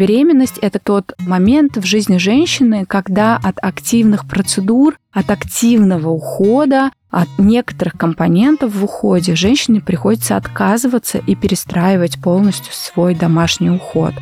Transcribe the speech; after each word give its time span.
беременность– 0.00 0.56
это 0.62 0.78
тот 0.78 1.12
момент 1.18 1.76
в 1.76 1.84
жизни 1.84 2.16
женщины, 2.16 2.86
когда 2.86 3.36
от 3.36 3.58
активных 3.60 4.26
процедур, 4.26 4.96
от 5.12 5.30
активного 5.30 6.08
ухода, 6.08 6.90
от 7.10 7.28
некоторых 7.36 7.98
компонентов 7.98 8.74
в 8.74 8.82
уходе 8.82 9.34
женщине 9.34 9.82
приходится 9.82 10.36
отказываться 10.36 11.18
и 11.18 11.34
перестраивать 11.34 12.18
полностью 12.22 12.72
свой 12.72 13.14
домашний 13.14 13.70
уход. 13.70 14.14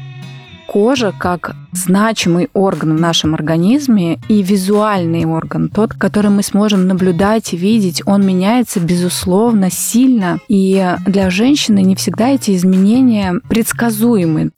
Кожа 0.67 1.15
как 1.17 1.55
значимый 1.73 2.49
орган 2.55 2.97
в 2.97 3.01
нашем 3.01 3.35
организме 3.35 4.19
и 4.29 4.43
визуальный 4.43 5.27
орган, 5.27 5.69
тот, 5.69 5.95
который 5.95 6.31
мы 6.31 6.43
сможем 6.43 6.89
наблюдать 6.89 7.55
и 7.55 7.57
видеть, 7.57 8.03
он 8.05 8.27
меняется, 8.27 8.81
безусловно, 8.81 9.71
сильно. 9.71 10.41
И 10.49 10.97
для 11.07 11.31
женщины 11.31 11.83
не 11.83 11.95
всегда 11.95 12.31
эти 12.31 12.55
изменения 12.57 13.41
предсказуемы. 13.49 14.51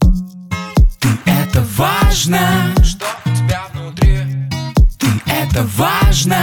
Ты 1.10 1.30
это 1.30 1.60
важно, 1.76 2.72
что 2.84 3.06
у 3.24 3.30
тебя 3.30 3.62
внутри. 3.72 4.18
Ты 4.98 5.08
это 5.26 5.64
важно, 5.76 6.36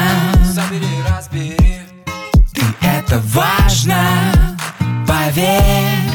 забери, 0.43 0.87
разбери. 1.07 1.55
Ты 2.53 2.63
это 2.81 3.19
важно, 3.19 4.57
поверь. 5.07 6.06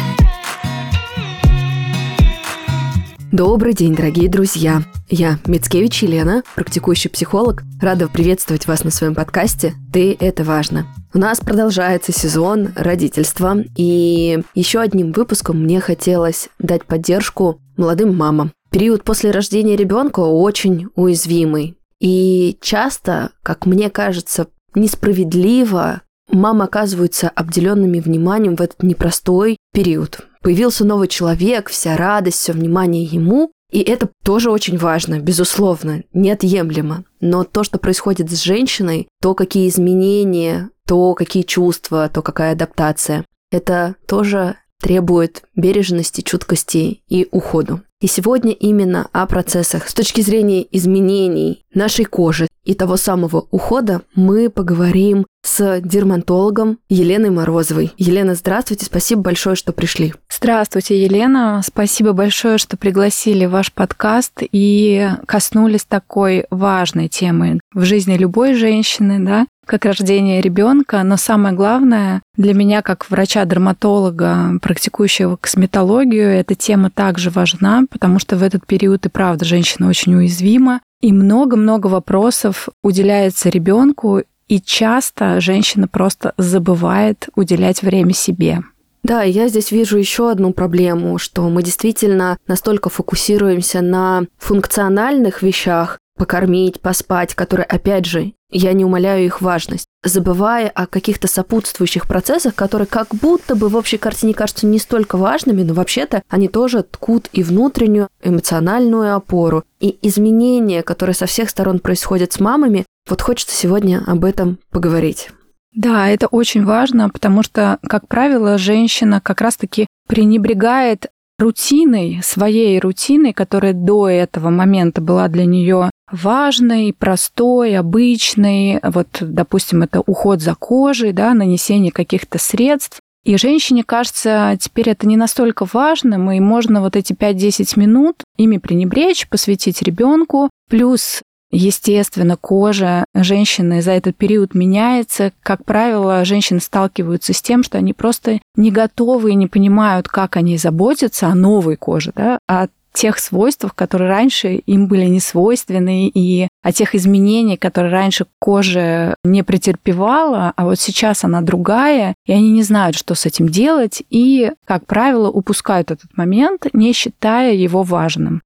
Добрый 3.32 3.72
день, 3.72 3.96
дорогие 3.96 4.28
друзья! 4.28 4.82
Я 5.08 5.38
Мицкевич 5.46 6.02
Елена, 6.02 6.42
практикующий 6.54 7.08
психолог. 7.08 7.62
Рада 7.80 8.06
приветствовать 8.06 8.66
вас 8.66 8.84
на 8.84 8.90
своем 8.90 9.14
подкасте 9.14 9.72
«Ты– 9.90 10.14
это 10.20 10.44
важно». 10.44 10.86
У 11.14 11.18
нас 11.18 11.40
продолжается 11.40 12.12
сезон 12.12 12.74
родительства, 12.76 13.56
и 13.74 14.42
еще 14.54 14.80
одним 14.80 15.12
выпуском 15.12 15.62
мне 15.62 15.80
хотелось 15.80 16.50
дать 16.58 16.84
поддержку 16.84 17.58
молодым 17.78 18.14
мамам. 18.14 18.52
Период 18.70 19.02
после 19.02 19.30
рождения 19.30 19.76
ребенка 19.76 20.20
очень 20.20 20.88
уязвимый. 20.94 21.78
И 22.00 22.58
часто, 22.60 23.30
как 23.42 23.64
мне 23.64 23.88
кажется, 23.88 24.48
несправедливо 24.74 26.02
мамы 26.30 26.64
оказываются 26.64 27.30
обделенными 27.30 27.98
вниманием 28.00 28.56
в 28.56 28.60
этот 28.60 28.82
непростой 28.82 29.56
период. 29.72 30.20
Появился 30.42 30.84
новый 30.84 31.08
человек, 31.08 31.70
вся 31.70 31.96
радость, 31.96 32.38
все 32.38 32.52
внимание 32.52 33.04
ему. 33.04 33.52
И 33.70 33.80
это 33.80 34.10
тоже 34.22 34.50
очень 34.50 34.76
важно, 34.76 35.18
безусловно, 35.18 36.02
неотъемлемо. 36.12 37.04
Но 37.20 37.44
то, 37.44 37.64
что 37.64 37.78
происходит 37.78 38.30
с 38.30 38.42
женщиной, 38.42 39.08
то, 39.20 39.34
какие 39.34 39.68
изменения, 39.68 40.68
то, 40.86 41.14
какие 41.14 41.42
чувства, 41.42 42.10
то, 42.12 42.20
какая 42.20 42.52
адаптация, 42.52 43.24
это 43.50 43.94
тоже 44.06 44.56
требует 44.80 45.44
бережности, 45.54 46.20
чуткости 46.20 47.02
и 47.08 47.28
уходу. 47.30 47.80
И 48.02 48.08
сегодня 48.08 48.50
именно 48.50 49.08
о 49.12 49.26
процессах 49.26 49.88
с 49.88 49.94
точки 49.94 50.22
зрения 50.22 50.66
изменений 50.72 51.62
нашей 51.72 52.04
кожи 52.04 52.48
и 52.64 52.74
того 52.74 52.96
самого 52.96 53.46
ухода 53.52 54.02
мы 54.16 54.50
поговорим 54.50 55.24
с 55.44 55.80
дерматологом 55.80 56.78
Еленой 56.88 57.30
Морозовой. 57.30 57.92
Елена, 57.98 58.34
здравствуйте, 58.34 58.86
спасибо 58.86 59.22
большое, 59.22 59.54
что 59.54 59.72
пришли. 59.72 60.14
Здравствуйте, 60.30 61.00
Елена. 61.00 61.62
Спасибо 61.64 62.12
большое, 62.12 62.58
что 62.58 62.76
пригласили 62.76 63.46
ваш 63.46 63.72
подкаст 63.72 64.42
и 64.50 65.08
коснулись 65.26 65.84
такой 65.84 66.46
важной 66.50 67.08
темы 67.08 67.60
в 67.72 67.84
жизни 67.84 68.16
любой 68.16 68.54
женщины, 68.54 69.24
да, 69.24 69.46
как 69.66 69.84
рождение 69.84 70.40
ребенка, 70.40 71.02
но 71.02 71.16
самое 71.16 71.54
главное 71.54 72.22
для 72.36 72.54
меня, 72.54 72.82
как 72.82 73.10
врача-дерматолога, 73.10 74.58
практикующего 74.60 75.36
косметологию, 75.36 76.28
эта 76.28 76.54
тема 76.54 76.90
также 76.90 77.30
важна, 77.30 77.84
потому 77.90 78.18
что 78.18 78.36
в 78.36 78.42
этот 78.42 78.66
период 78.66 79.06
и 79.06 79.08
правда 79.08 79.44
женщина 79.44 79.88
очень 79.88 80.14
уязвима, 80.14 80.80
и 81.00 81.12
много-много 81.12 81.86
вопросов 81.88 82.68
уделяется 82.82 83.48
ребенку, 83.48 84.22
и 84.48 84.60
часто 84.60 85.40
женщина 85.40 85.88
просто 85.88 86.34
забывает 86.36 87.28
уделять 87.34 87.82
время 87.82 88.12
себе. 88.12 88.62
Да, 89.02 89.22
я 89.22 89.48
здесь 89.48 89.72
вижу 89.72 89.98
еще 89.98 90.30
одну 90.30 90.52
проблему, 90.52 91.18
что 91.18 91.48
мы 91.48 91.64
действительно 91.64 92.38
настолько 92.46 92.88
фокусируемся 92.88 93.80
на 93.80 94.26
функциональных 94.38 95.42
вещах, 95.42 95.98
покормить, 96.16 96.80
поспать, 96.80 97.34
которые, 97.34 97.66
опять 97.66 98.06
же, 98.06 98.32
я 98.50 98.72
не 98.74 98.84
умоляю 98.84 99.24
их 99.24 99.40
важность, 99.40 99.86
забывая 100.04 100.68
о 100.68 100.86
каких-то 100.86 101.26
сопутствующих 101.26 102.06
процессах, 102.06 102.54
которые 102.54 102.86
как 102.86 103.08
будто 103.14 103.56
бы 103.56 103.68
в 103.68 103.76
общей 103.76 103.96
картине 103.96 104.34
кажутся 104.34 104.66
не 104.66 104.78
столько 104.78 105.16
важными, 105.16 105.62
но 105.62 105.74
вообще-то 105.74 106.22
они 106.28 106.48
тоже 106.48 106.82
ткут 106.82 107.28
и 107.32 107.42
внутреннюю 107.42 108.08
эмоциональную 108.22 109.14
опору, 109.14 109.64
и 109.80 109.98
изменения, 110.02 110.82
которые 110.82 111.14
со 111.14 111.26
всех 111.26 111.48
сторон 111.48 111.78
происходят 111.78 112.32
с 112.32 112.40
мамами, 112.40 112.84
вот 113.08 113.22
хочется 113.22 113.56
сегодня 113.56 114.02
об 114.06 114.24
этом 114.24 114.58
поговорить. 114.70 115.30
Да, 115.74 116.08
это 116.08 116.26
очень 116.26 116.64
важно, 116.64 117.08
потому 117.08 117.42
что, 117.42 117.78
как 117.88 118.06
правило, 118.06 118.58
женщина 118.58 119.20
как 119.22 119.40
раз-таки 119.40 119.86
пренебрегает 120.06 121.06
рутиной, 121.38 122.20
своей 122.22 122.78
рутиной, 122.78 123.32
которая 123.32 123.72
до 123.72 124.08
этого 124.08 124.50
момента 124.50 125.00
была 125.00 125.28
для 125.28 125.46
нее 125.46 125.90
важной, 126.12 126.94
простой, 126.96 127.76
обычной. 127.76 128.78
Вот, 128.82 129.08
допустим, 129.20 129.82
это 129.82 130.00
уход 130.00 130.40
за 130.40 130.54
кожей, 130.54 131.12
да, 131.12 131.34
нанесение 131.34 131.90
каких-то 131.90 132.38
средств. 132.38 133.00
И 133.24 133.36
женщине 133.36 133.84
кажется, 133.84 134.56
теперь 134.60 134.90
это 134.90 135.06
не 135.06 135.16
настолько 135.16 135.66
важным, 135.72 136.30
и 136.32 136.40
можно 136.40 136.80
вот 136.80 136.96
эти 136.96 137.12
5-10 137.12 137.78
минут 137.78 138.16
ими 138.36 138.58
пренебречь, 138.58 139.28
посвятить 139.28 139.82
ребенку. 139.82 140.50
Плюс 140.68 141.22
Естественно, 141.54 142.38
кожа 142.38 143.04
женщины 143.14 143.82
за 143.82 143.92
этот 143.92 144.16
период 144.16 144.54
меняется. 144.54 145.32
Как 145.42 145.66
правило, 145.66 146.24
женщины 146.24 146.60
сталкиваются 146.60 147.34
с 147.34 147.42
тем, 147.42 147.62
что 147.62 147.76
они 147.76 147.92
просто 147.92 148.40
не 148.56 148.70
готовы 148.70 149.32
и 149.32 149.36
не 149.36 149.46
понимают, 149.46 150.08
как 150.08 150.36
они 150.36 150.56
заботятся 150.56 151.26
о 151.26 151.34
новой 151.34 151.76
коже, 151.76 152.12
да, 152.16 152.38
о 152.48 152.68
тех 152.92 153.18
свойствах, 153.18 153.74
которые 153.74 154.08
раньше 154.08 154.54
им 154.54 154.86
были 154.86 155.06
не 155.06 155.20
свойственны, 155.20 156.08
и 156.08 156.48
о 156.62 156.72
тех 156.72 156.94
изменениях, 156.94 157.58
которые 157.58 157.92
раньше 157.92 158.26
кожа 158.38 159.16
не 159.24 159.42
претерпевала, 159.42 160.52
а 160.56 160.64
вот 160.64 160.78
сейчас 160.78 161.24
она 161.24 161.40
другая, 161.40 162.14
и 162.26 162.32
они 162.32 162.50
не 162.50 162.62
знают, 162.62 162.96
что 162.96 163.14
с 163.14 163.26
этим 163.26 163.48
делать, 163.48 164.02
и, 164.10 164.52
как 164.66 164.86
правило, 164.86 165.28
упускают 165.28 165.90
этот 165.90 166.16
момент, 166.16 166.66
не 166.72 166.92
считая 166.92 167.54
его 167.54 167.82
важным. 167.82 168.42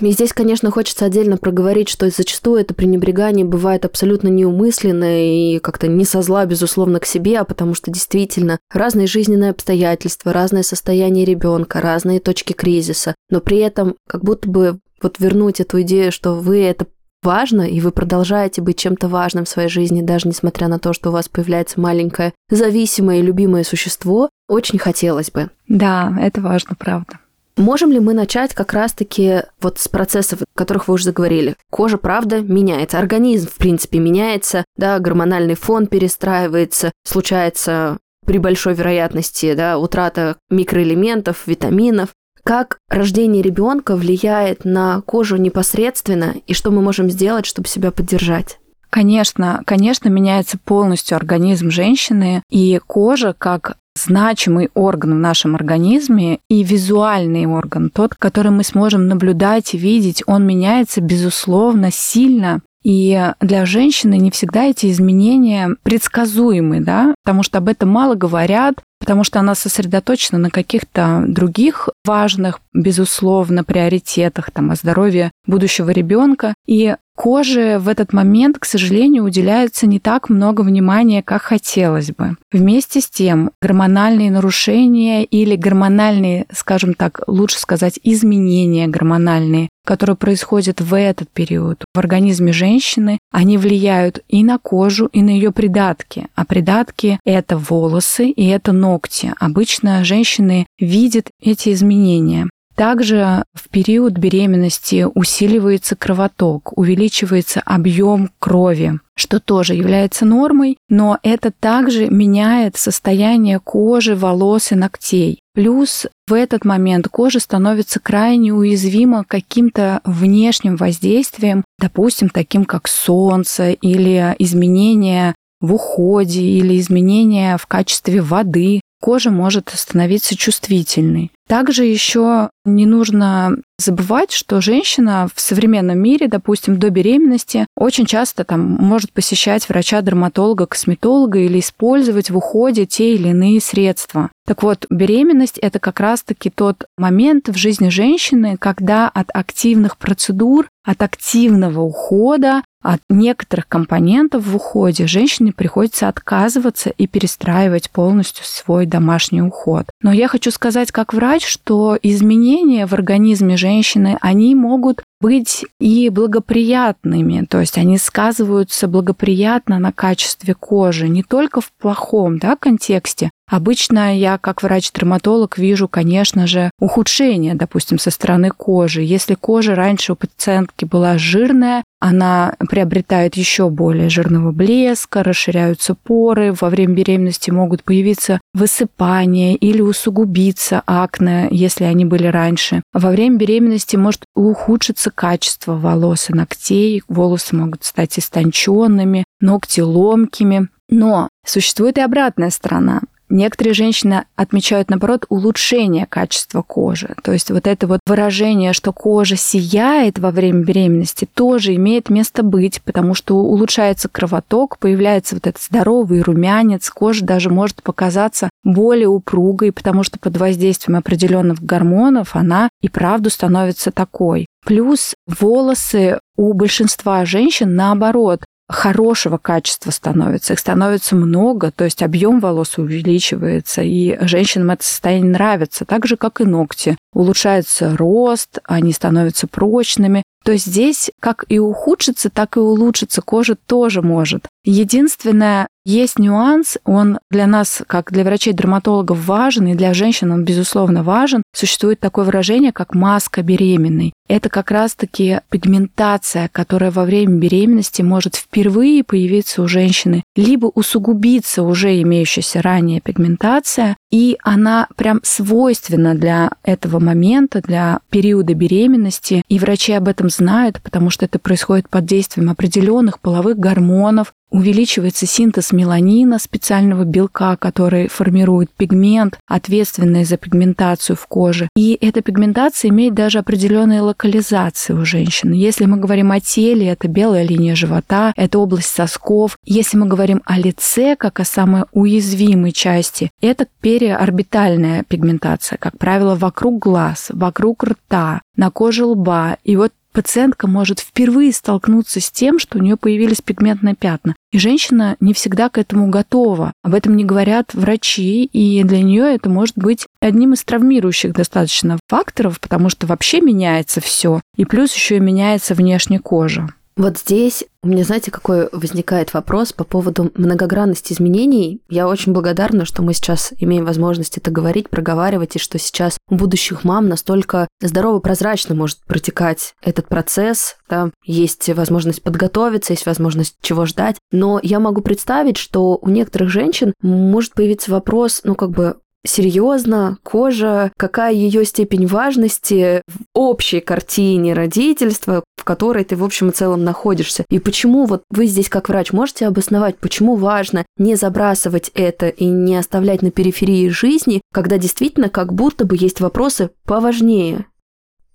И 0.00 0.10
здесь, 0.10 0.34
конечно, 0.34 0.70
хочется 0.70 1.06
отдельно 1.06 1.38
проговорить, 1.38 1.88
что 1.88 2.10
зачастую 2.10 2.60
это 2.60 2.74
пренебрегание 2.74 3.46
бывает 3.46 3.86
абсолютно 3.86 4.28
неумысленное 4.28 5.54
и 5.54 5.58
как-то 5.58 5.88
не 5.88 6.04
со 6.04 6.20
зла, 6.20 6.44
безусловно, 6.44 7.00
к 7.00 7.06
себе, 7.06 7.38
а 7.38 7.44
потому 7.44 7.72
что 7.74 7.90
действительно 7.90 8.58
разные 8.70 9.06
жизненные 9.06 9.50
обстоятельства, 9.50 10.34
разное 10.34 10.62
состояние 10.62 11.24
ребенка, 11.24 11.80
разные 11.80 12.20
точки 12.20 12.52
кризиса, 12.52 13.14
но 13.30 13.40
при 13.40 13.56
этом 13.58 13.96
как 14.06 14.22
будто 14.22 14.50
бы 14.50 14.78
вот 15.00 15.18
вернуть 15.18 15.60
эту 15.60 15.80
идею, 15.80 16.12
что 16.12 16.34
вы 16.34 16.62
это 16.62 16.86
важно, 17.22 17.62
и 17.62 17.80
вы 17.80 17.90
продолжаете 17.90 18.60
быть 18.60 18.78
чем-то 18.78 19.08
важным 19.08 19.46
в 19.46 19.48
своей 19.48 19.70
жизни, 19.70 20.02
даже 20.02 20.28
несмотря 20.28 20.68
на 20.68 20.78
то, 20.78 20.92
что 20.92 21.08
у 21.08 21.12
вас 21.12 21.28
появляется 21.28 21.80
маленькое 21.80 22.34
зависимое 22.50 23.20
и 23.20 23.22
любимое 23.22 23.64
существо, 23.64 24.28
очень 24.46 24.78
хотелось 24.78 25.30
бы. 25.30 25.48
Да, 25.68 26.14
это 26.20 26.42
важно, 26.42 26.76
правда. 26.78 27.18
Можем 27.56 27.90
ли 27.90 28.00
мы 28.00 28.12
начать 28.12 28.54
как 28.54 28.74
раз-таки 28.74 29.42
вот 29.60 29.78
с 29.78 29.88
процессов, 29.88 30.42
о 30.42 30.44
которых 30.54 30.88
вы 30.88 30.94
уже 30.94 31.04
заговорили? 31.04 31.56
Кожа, 31.70 31.96
правда, 31.96 32.40
меняется, 32.40 32.98
организм, 32.98 33.48
в 33.48 33.54
принципе, 33.56 33.98
меняется, 33.98 34.64
да, 34.76 34.98
гормональный 34.98 35.54
фон 35.54 35.86
перестраивается, 35.86 36.92
случается 37.04 37.98
при 38.26 38.38
большой 38.38 38.74
вероятности, 38.74 39.54
да, 39.54 39.78
утрата 39.78 40.36
микроэлементов, 40.50 41.46
витаминов. 41.46 42.10
Как 42.44 42.78
рождение 42.90 43.42
ребенка 43.42 43.96
влияет 43.96 44.64
на 44.64 45.00
кожу 45.00 45.36
непосредственно 45.36 46.34
и 46.46 46.52
что 46.52 46.70
мы 46.70 46.82
можем 46.82 47.10
сделать, 47.10 47.46
чтобы 47.46 47.68
себя 47.68 47.90
поддержать? 47.90 48.58
Конечно, 48.90 49.62
конечно, 49.66 50.08
меняется 50.08 50.58
полностью 50.58 51.16
организм 51.16 51.70
женщины, 51.70 52.42
и 52.50 52.80
кожа 52.86 53.34
как 53.36 53.76
значимый 53.96 54.70
орган 54.74 55.14
в 55.14 55.18
нашем 55.18 55.54
организме 55.54 56.40
и 56.48 56.62
визуальный 56.62 57.46
орган, 57.46 57.90
тот, 57.90 58.14
который 58.14 58.50
мы 58.50 58.64
сможем 58.64 59.08
наблюдать 59.08 59.74
и 59.74 59.78
видеть, 59.78 60.22
он 60.26 60.46
меняется, 60.46 61.00
безусловно, 61.00 61.90
сильно. 61.90 62.60
И 62.86 63.32
для 63.40 63.66
женщины 63.66 64.16
не 64.16 64.30
всегда 64.30 64.66
эти 64.66 64.92
изменения 64.92 65.74
предсказуемы, 65.82 66.80
да, 66.80 67.16
потому 67.24 67.42
что 67.42 67.58
об 67.58 67.66
этом 67.66 67.88
мало 67.88 68.14
говорят, 68.14 68.76
потому 69.00 69.24
что 69.24 69.40
она 69.40 69.56
сосредоточена 69.56 70.38
на 70.38 70.50
каких-то 70.50 71.24
других 71.26 71.88
важных, 72.04 72.60
безусловно, 72.72 73.64
приоритетах, 73.64 74.52
там, 74.52 74.70
о 74.70 74.76
здоровье 74.76 75.32
будущего 75.46 75.90
ребенка. 75.90 76.54
И 76.66 76.94
коже 77.16 77.78
в 77.80 77.88
этот 77.88 78.12
момент, 78.12 78.58
к 78.60 78.64
сожалению, 78.64 79.24
уделяется 79.24 79.88
не 79.88 79.98
так 79.98 80.28
много 80.28 80.60
внимания, 80.60 81.22
как 81.24 81.42
хотелось 81.42 82.12
бы. 82.12 82.36
Вместе 82.52 83.00
с 83.00 83.10
тем, 83.10 83.50
гормональные 83.60 84.30
нарушения 84.30 85.24
или 85.24 85.56
гормональные, 85.56 86.46
скажем 86.52 86.94
так, 86.94 87.22
лучше 87.26 87.58
сказать, 87.58 87.98
изменения 88.02 88.86
гормональные, 88.86 89.70
которые 89.86 90.16
происходят 90.16 90.80
в 90.80 90.94
этот 90.94 91.30
период 91.30 91.84
в 91.94 91.98
организме 91.98 92.52
женщины, 92.52 93.18
они 93.30 93.56
влияют 93.56 94.18
и 94.28 94.44
на 94.44 94.58
кожу, 94.58 95.06
и 95.06 95.22
на 95.22 95.30
ее 95.30 95.52
придатки. 95.52 96.26
А 96.34 96.44
придатки– 96.44 97.18
это 97.24 97.56
волосы 97.56 98.28
и 98.28 98.46
это 98.48 98.72
ногти. 98.72 99.32
Обычно 99.38 100.04
женщины 100.04 100.66
видят 100.78 101.28
эти 101.40 101.72
изменения. 101.72 102.50
Также 102.76 103.42
в 103.54 103.70
период 103.70 104.12
беременности 104.12 105.06
усиливается 105.14 105.96
кровоток, 105.96 106.76
увеличивается 106.76 107.62
объем 107.64 108.30
крови, 108.38 109.00
что 109.16 109.40
тоже 109.40 109.74
является 109.74 110.26
нормой, 110.26 110.76
но 110.90 111.18
это 111.22 111.50
также 111.50 112.08
меняет 112.10 112.76
состояние 112.76 113.60
кожи, 113.60 114.14
волос 114.14 114.72
и 114.72 114.74
ногтей. 114.74 115.40
Плюс 115.54 116.06
в 116.28 116.34
этот 116.34 116.66
момент 116.66 117.08
кожа 117.08 117.40
становится 117.40 117.98
крайне 117.98 118.52
уязвима 118.52 119.24
каким-то 119.26 120.02
внешним 120.04 120.76
воздействиям, 120.76 121.64
допустим, 121.80 122.28
таким 122.28 122.66
как 122.66 122.88
солнце 122.88 123.70
или 123.70 124.36
изменения 124.38 125.34
в 125.62 125.72
уходе 125.72 126.42
или 126.42 126.78
изменения 126.78 127.56
в 127.56 127.66
качестве 127.66 128.20
воды, 128.20 128.82
кожа 129.06 129.30
может 129.30 129.70
становиться 129.72 130.36
чувствительной. 130.36 131.30
Также 131.48 131.84
еще 131.84 132.50
не 132.64 132.86
нужно 132.86 133.56
забывать, 133.78 134.32
что 134.32 134.60
женщина 134.60 135.28
в 135.32 135.40
современном 135.40 135.96
мире, 135.96 136.26
допустим, 136.26 136.80
до 136.80 136.90
беременности, 136.90 137.66
очень 137.76 138.04
часто 138.04 138.42
там 138.42 138.60
может 138.60 139.12
посещать 139.12 139.68
врача-дерматолога, 139.68 140.66
косметолога 140.66 141.38
или 141.38 141.60
использовать 141.60 142.30
в 142.30 142.36
уходе 142.36 142.84
те 142.84 143.14
или 143.14 143.28
иные 143.28 143.60
средства. 143.60 144.30
Так 144.44 144.64
вот, 144.64 144.86
беременность– 144.90 145.58
это 145.62 145.78
как 145.78 146.00
раз-таки 146.00 146.50
тот 146.50 146.86
момент 146.98 147.48
в 147.48 147.56
жизни 147.56 147.90
женщины, 147.90 148.56
когда 148.58 149.08
от 149.08 149.28
активных 149.32 149.98
процедур, 149.98 150.68
от 150.84 151.02
активного 151.02 151.80
ухода, 151.80 152.62
от 152.92 153.00
некоторых 153.08 153.66
компонентов 153.68 154.46
в 154.46 154.54
уходе 154.54 155.06
женщине 155.06 155.52
приходится 155.52 156.08
отказываться 156.08 156.90
и 156.90 157.06
перестраивать 157.06 157.90
полностью 157.90 158.44
свой 158.44 158.86
домашний 158.86 159.42
уход. 159.42 159.86
Но 160.02 160.12
я 160.12 160.28
хочу 160.28 160.50
сказать 160.50 160.92
как 160.92 161.12
врач, 161.12 161.44
что 161.44 161.98
изменения 162.00 162.86
в 162.86 162.92
организме 162.92 163.56
женщины, 163.56 164.18
они 164.20 164.54
могут 164.54 165.02
быть 165.20 165.64
и 165.80 166.08
благоприятными, 166.10 167.46
то 167.48 167.60
есть 167.60 167.78
они 167.78 167.98
сказываются 167.98 168.86
благоприятно 168.86 169.78
на 169.78 169.92
качестве 169.92 170.54
кожи, 170.54 171.08
не 171.08 171.22
только 171.22 171.60
в 171.60 171.72
плохом 171.72 172.38
да, 172.38 172.54
контексте, 172.54 173.30
Обычно 173.48 174.16
я, 174.18 174.38
как 174.38 174.64
врач-дерматолог, 174.64 175.56
вижу, 175.56 175.86
конечно 175.86 176.48
же, 176.48 176.70
ухудшение, 176.80 177.54
допустим, 177.54 177.98
со 177.98 178.10
стороны 178.10 178.50
кожи. 178.50 179.02
Если 179.02 179.34
кожа 179.34 179.76
раньше 179.76 180.14
у 180.14 180.16
пациентки 180.16 180.84
была 180.84 181.16
жирная, 181.16 181.84
она 182.00 182.54
приобретает 182.68 183.36
еще 183.36 183.70
более 183.70 184.08
жирного 184.08 184.50
блеска, 184.50 185.22
расширяются 185.22 185.94
поры, 185.94 186.52
во 186.60 186.70
время 186.70 186.94
беременности 186.94 187.52
могут 187.52 187.84
появиться 187.84 188.40
высыпания 188.52 189.54
или 189.54 189.80
усугубиться 189.80 190.82
акне, 190.84 191.46
если 191.52 191.84
они 191.84 192.04
были 192.04 192.26
раньше. 192.26 192.82
Во 192.92 193.10
время 193.10 193.36
беременности 193.36 193.94
может 193.94 194.22
ухудшиться 194.34 195.12
качество 195.12 195.76
волос 195.76 196.30
и 196.30 196.34
ногтей, 196.34 197.02
волосы 197.06 197.54
могут 197.54 197.84
стать 197.84 198.18
истонченными, 198.18 199.24
ногти 199.40 199.80
ломкими. 199.80 200.68
Но 200.88 201.28
существует 201.44 201.98
и 201.98 202.00
обратная 202.00 202.50
сторона. 202.50 203.02
Некоторые 203.28 203.74
женщины 203.74 204.24
отмечают, 204.36 204.88
наоборот, 204.88 205.26
улучшение 205.28 206.06
качества 206.06 206.62
кожи. 206.62 207.14
То 207.22 207.32
есть 207.32 207.50
вот 207.50 207.66
это 207.66 207.86
вот 207.86 208.00
выражение, 208.06 208.72
что 208.72 208.92
кожа 208.92 209.36
сияет 209.36 210.18
во 210.18 210.30
время 210.30 210.62
беременности, 210.64 211.28
тоже 211.32 211.74
имеет 211.74 212.08
место 212.08 212.42
быть, 212.42 212.80
потому 212.82 213.14
что 213.14 213.36
улучшается 213.36 214.08
кровоток, 214.08 214.78
появляется 214.78 215.34
вот 215.34 215.46
этот 215.46 215.62
здоровый 215.62 216.22
румянец, 216.22 216.88
кожа 216.90 217.24
даже 217.24 217.50
может 217.50 217.82
показаться 217.82 218.48
более 218.62 219.08
упругой, 219.08 219.72
потому 219.72 220.04
что 220.04 220.18
под 220.20 220.36
воздействием 220.36 220.96
определенных 220.96 221.60
гормонов 221.60 222.36
она 222.36 222.68
и 222.80 222.88
правду 222.88 223.30
становится 223.30 223.90
такой. 223.90 224.46
Плюс 224.64 225.14
волосы 225.26 226.18
у 226.36 226.52
большинства 226.52 227.24
женщин, 227.24 227.74
наоборот, 227.74 228.44
хорошего 228.68 229.38
качества 229.38 229.90
становится, 229.90 230.52
их 230.52 230.58
становится 230.58 231.14
много, 231.14 231.70
то 231.70 231.84
есть 231.84 232.02
объем 232.02 232.40
волос 232.40 232.78
увеличивается, 232.78 233.82
и 233.82 234.16
женщинам 234.26 234.70
это 234.70 234.84
состояние 234.84 235.30
нравится, 235.30 235.84
так 235.84 236.06
же, 236.06 236.16
как 236.16 236.40
и 236.40 236.44
ногти. 236.44 236.96
Улучшается 237.12 237.96
рост, 237.96 238.58
они 238.64 238.92
становятся 238.92 239.46
прочными. 239.46 240.22
То 240.44 240.52
есть 240.52 240.66
здесь 240.66 241.10
как 241.18 241.44
и 241.48 241.58
ухудшится, 241.58 242.30
так 242.30 242.56
и 242.56 242.60
улучшится 242.60 243.20
кожа 243.20 243.56
тоже 243.56 244.00
может. 244.00 244.46
Единственное, 244.64 245.66
есть 245.84 246.18
нюанс, 246.20 246.78
он 246.84 247.18
для 247.30 247.46
нас, 247.46 247.82
как 247.86 248.12
для 248.12 248.22
врачей-дерматологов, 248.22 249.26
важен, 249.26 249.66
и 249.68 249.74
для 249.74 249.92
женщин 249.92 250.30
он, 250.30 250.44
безусловно, 250.44 251.02
важен. 251.02 251.42
Существует 251.52 251.98
такое 251.98 252.24
выражение, 252.24 252.72
как 252.72 252.94
маска 252.94 253.42
беременной. 253.42 254.12
Это 254.28 254.48
как 254.48 254.70
раз-таки 254.70 255.40
пигментация, 255.50 256.48
которая 256.52 256.90
во 256.90 257.04
время 257.04 257.38
беременности 257.38 258.02
может 258.02 258.34
впервые 258.34 259.04
появиться 259.04 259.62
у 259.62 259.68
женщины, 259.68 260.24
либо 260.34 260.66
усугубиться 260.66 261.62
уже 261.62 262.00
имеющаяся 262.02 262.60
ранее 262.60 263.00
пигментация, 263.00 263.96
и 264.10 264.36
она 264.42 264.88
прям 264.96 265.20
свойственна 265.22 266.14
для 266.14 266.50
этого 266.62 266.98
момента, 266.98 267.60
для 267.60 268.00
периода 268.10 268.54
беременности, 268.54 269.42
и 269.48 269.58
врачи 269.58 269.92
об 269.92 270.08
этом 270.08 270.30
знают, 270.30 270.80
потому 270.82 271.10
что 271.10 271.24
это 271.24 271.38
происходит 271.38 271.88
под 271.88 272.06
действием 272.06 272.50
определенных 272.50 273.20
половых 273.20 273.58
гормонов, 273.58 274.32
увеличивается 274.50 275.26
синтез 275.26 275.72
меланина, 275.72 276.38
специального 276.38 277.04
белка, 277.04 277.56
который 277.56 278.08
формирует 278.08 278.70
пигмент, 278.70 279.38
ответственный 279.46 280.24
за 280.24 280.36
пигментацию 280.36 281.16
в 281.16 281.26
коже. 281.26 281.68
И 281.76 281.98
эта 282.00 282.22
пигментация 282.22 282.90
имеет 282.90 283.14
даже 283.14 283.38
определенные 283.38 284.02
локализации 284.16 284.94
у 284.94 285.04
женщин. 285.04 285.52
Если 285.52 285.84
мы 285.84 285.98
говорим 285.98 286.32
о 286.32 286.40
теле, 286.40 286.88
это 286.88 287.06
белая 287.06 287.46
линия 287.46 287.74
живота, 287.74 288.32
это 288.36 288.58
область 288.58 288.88
сосков. 288.88 289.56
Если 289.64 289.98
мы 289.98 290.06
говорим 290.06 290.40
о 290.46 290.58
лице, 290.58 291.16
как 291.16 291.40
о 291.40 291.44
самой 291.44 291.84
уязвимой 291.92 292.72
части, 292.72 293.30
это 293.42 293.66
переорбитальная 293.80 295.04
пигментация, 295.06 295.76
как 295.76 295.98
правило, 295.98 296.34
вокруг 296.34 296.78
глаз, 296.78 297.28
вокруг 297.30 297.84
рта, 297.84 298.40
на 298.56 298.70
коже 298.70 299.04
лба. 299.04 299.58
И 299.64 299.76
вот 299.76 299.92
пациентка 300.16 300.66
может 300.66 301.00
впервые 301.00 301.52
столкнуться 301.52 302.22
с 302.22 302.30
тем, 302.30 302.58
что 302.58 302.78
у 302.78 302.80
нее 302.80 302.96
появились 302.96 303.42
пигментные 303.42 303.94
пятна. 303.94 304.34
И 304.50 304.58
женщина 304.58 305.16
не 305.20 305.34
всегда 305.34 305.68
к 305.68 305.76
этому 305.76 306.08
готова. 306.08 306.72
Об 306.82 306.94
этом 306.94 307.16
не 307.16 307.24
говорят 307.26 307.74
врачи, 307.74 308.44
и 308.44 308.82
для 308.82 309.02
нее 309.02 309.34
это 309.34 309.50
может 309.50 309.76
быть 309.76 310.06
одним 310.20 310.54
из 310.54 310.64
травмирующих 310.64 311.34
достаточно 311.34 311.98
факторов, 312.08 312.60
потому 312.60 312.88
что 312.88 313.06
вообще 313.06 313.42
меняется 313.42 314.00
все, 314.00 314.40
и 314.56 314.64
плюс 314.64 314.94
еще 314.94 315.16
и 315.16 315.20
меняется 315.20 315.74
внешняя 315.74 316.18
кожа. 316.18 316.70
Вот 316.96 317.18
здесь 317.18 317.64
у 317.82 317.88
меня, 317.88 318.04
знаете, 318.04 318.30
какой 318.30 318.68
возникает 318.72 319.34
вопрос 319.34 319.72
по 319.72 319.84
поводу 319.84 320.32
многогранности 320.34 321.12
изменений. 321.12 321.82
Я 321.90 322.08
очень 322.08 322.32
благодарна, 322.32 322.86
что 322.86 323.02
мы 323.02 323.12
сейчас 323.12 323.52
имеем 323.58 323.84
возможность 323.84 324.38
это 324.38 324.50
говорить, 324.50 324.88
проговаривать, 324.88 325.56
и 325.56 325.58
что 325.58 325.78
сейчас 325.78 326.16
у 326.30 326.36
будущих 326.36 326.84
мам 326.84 327.08
настолько 327.08 327.68
здорово, 327.82 328.18
прозрачно 328.20 328.74
может 328.74 329.04
протекать 329.04 329.74
этот 329.82 330.08
процесс. 330.08 330.76
Да? 330.88 331.10
Есть 331.22 331.68
возможность 331.68 332.22
подготовиться, 332.22 332.94
есть 332.94 333.06
возможность 333.06 333.56
чего 333.60 333.84
ждать. 333.84 334.16
Но 334.32 334.58
я 334.62 334.80
могу 334.80 335.02
представить, 335.02 335.58
что 335.58 335.98
у 336.00 336.08
некоторых 336.08 336.48
женщин 336.48 336.94
может 337.02 337.52
появиться 337.52 337.92
вопрос, 337.92 338.40
ну, 338.42 338.54
как 338.54 338.70
бы, 338.70 338.96
серьезно 339.26 340.18
кожа, 340.22 340.92
какая 340.96 341.32
ее 341.32 341.64
степень 341.64 342.06
важности 342.06 343.02
в 343.06 343.24
общей 343.34 343.80
картине 343.80 344.54
родительства, 344.54 345.44
в 345.56 345.64
которой 345.64 346.04
ты 346.04 346.16
в 346.16 346.24
общем 346.24 346.50
и 346.50 346.52
целом 346.52 346.84
находишься. 346.84 347.44
И 347.50 347.58
почему 347.58 348.06
вот 348.06 348.22
вы 348.30 348.46
здесь 348.46 348.68
как 348.68 348.88
врач 348.88 349.12
можете 349.12 349.46
обосновать, 349.46 349.98
почему 349.98 350.36
важно 350.36 350.84
не 350.96 351.16
забрасывать 351.16 351.90
это 351.94 352.28
и 352.28 352.46
не 352.46 352.76
оставлять 352.76 353.22
на 353.22 353.30
периферии 353.30 353.88
жизни, 353.88 354.40
когда 354.52 354.78
действительно 354.78 355.28
как 355.28 355.52
будто 355.52 355.84
бы 355.84 355.96
есть 355.98 356.20
вопросы 356.20 356.70
поважнее? 356.84 357.66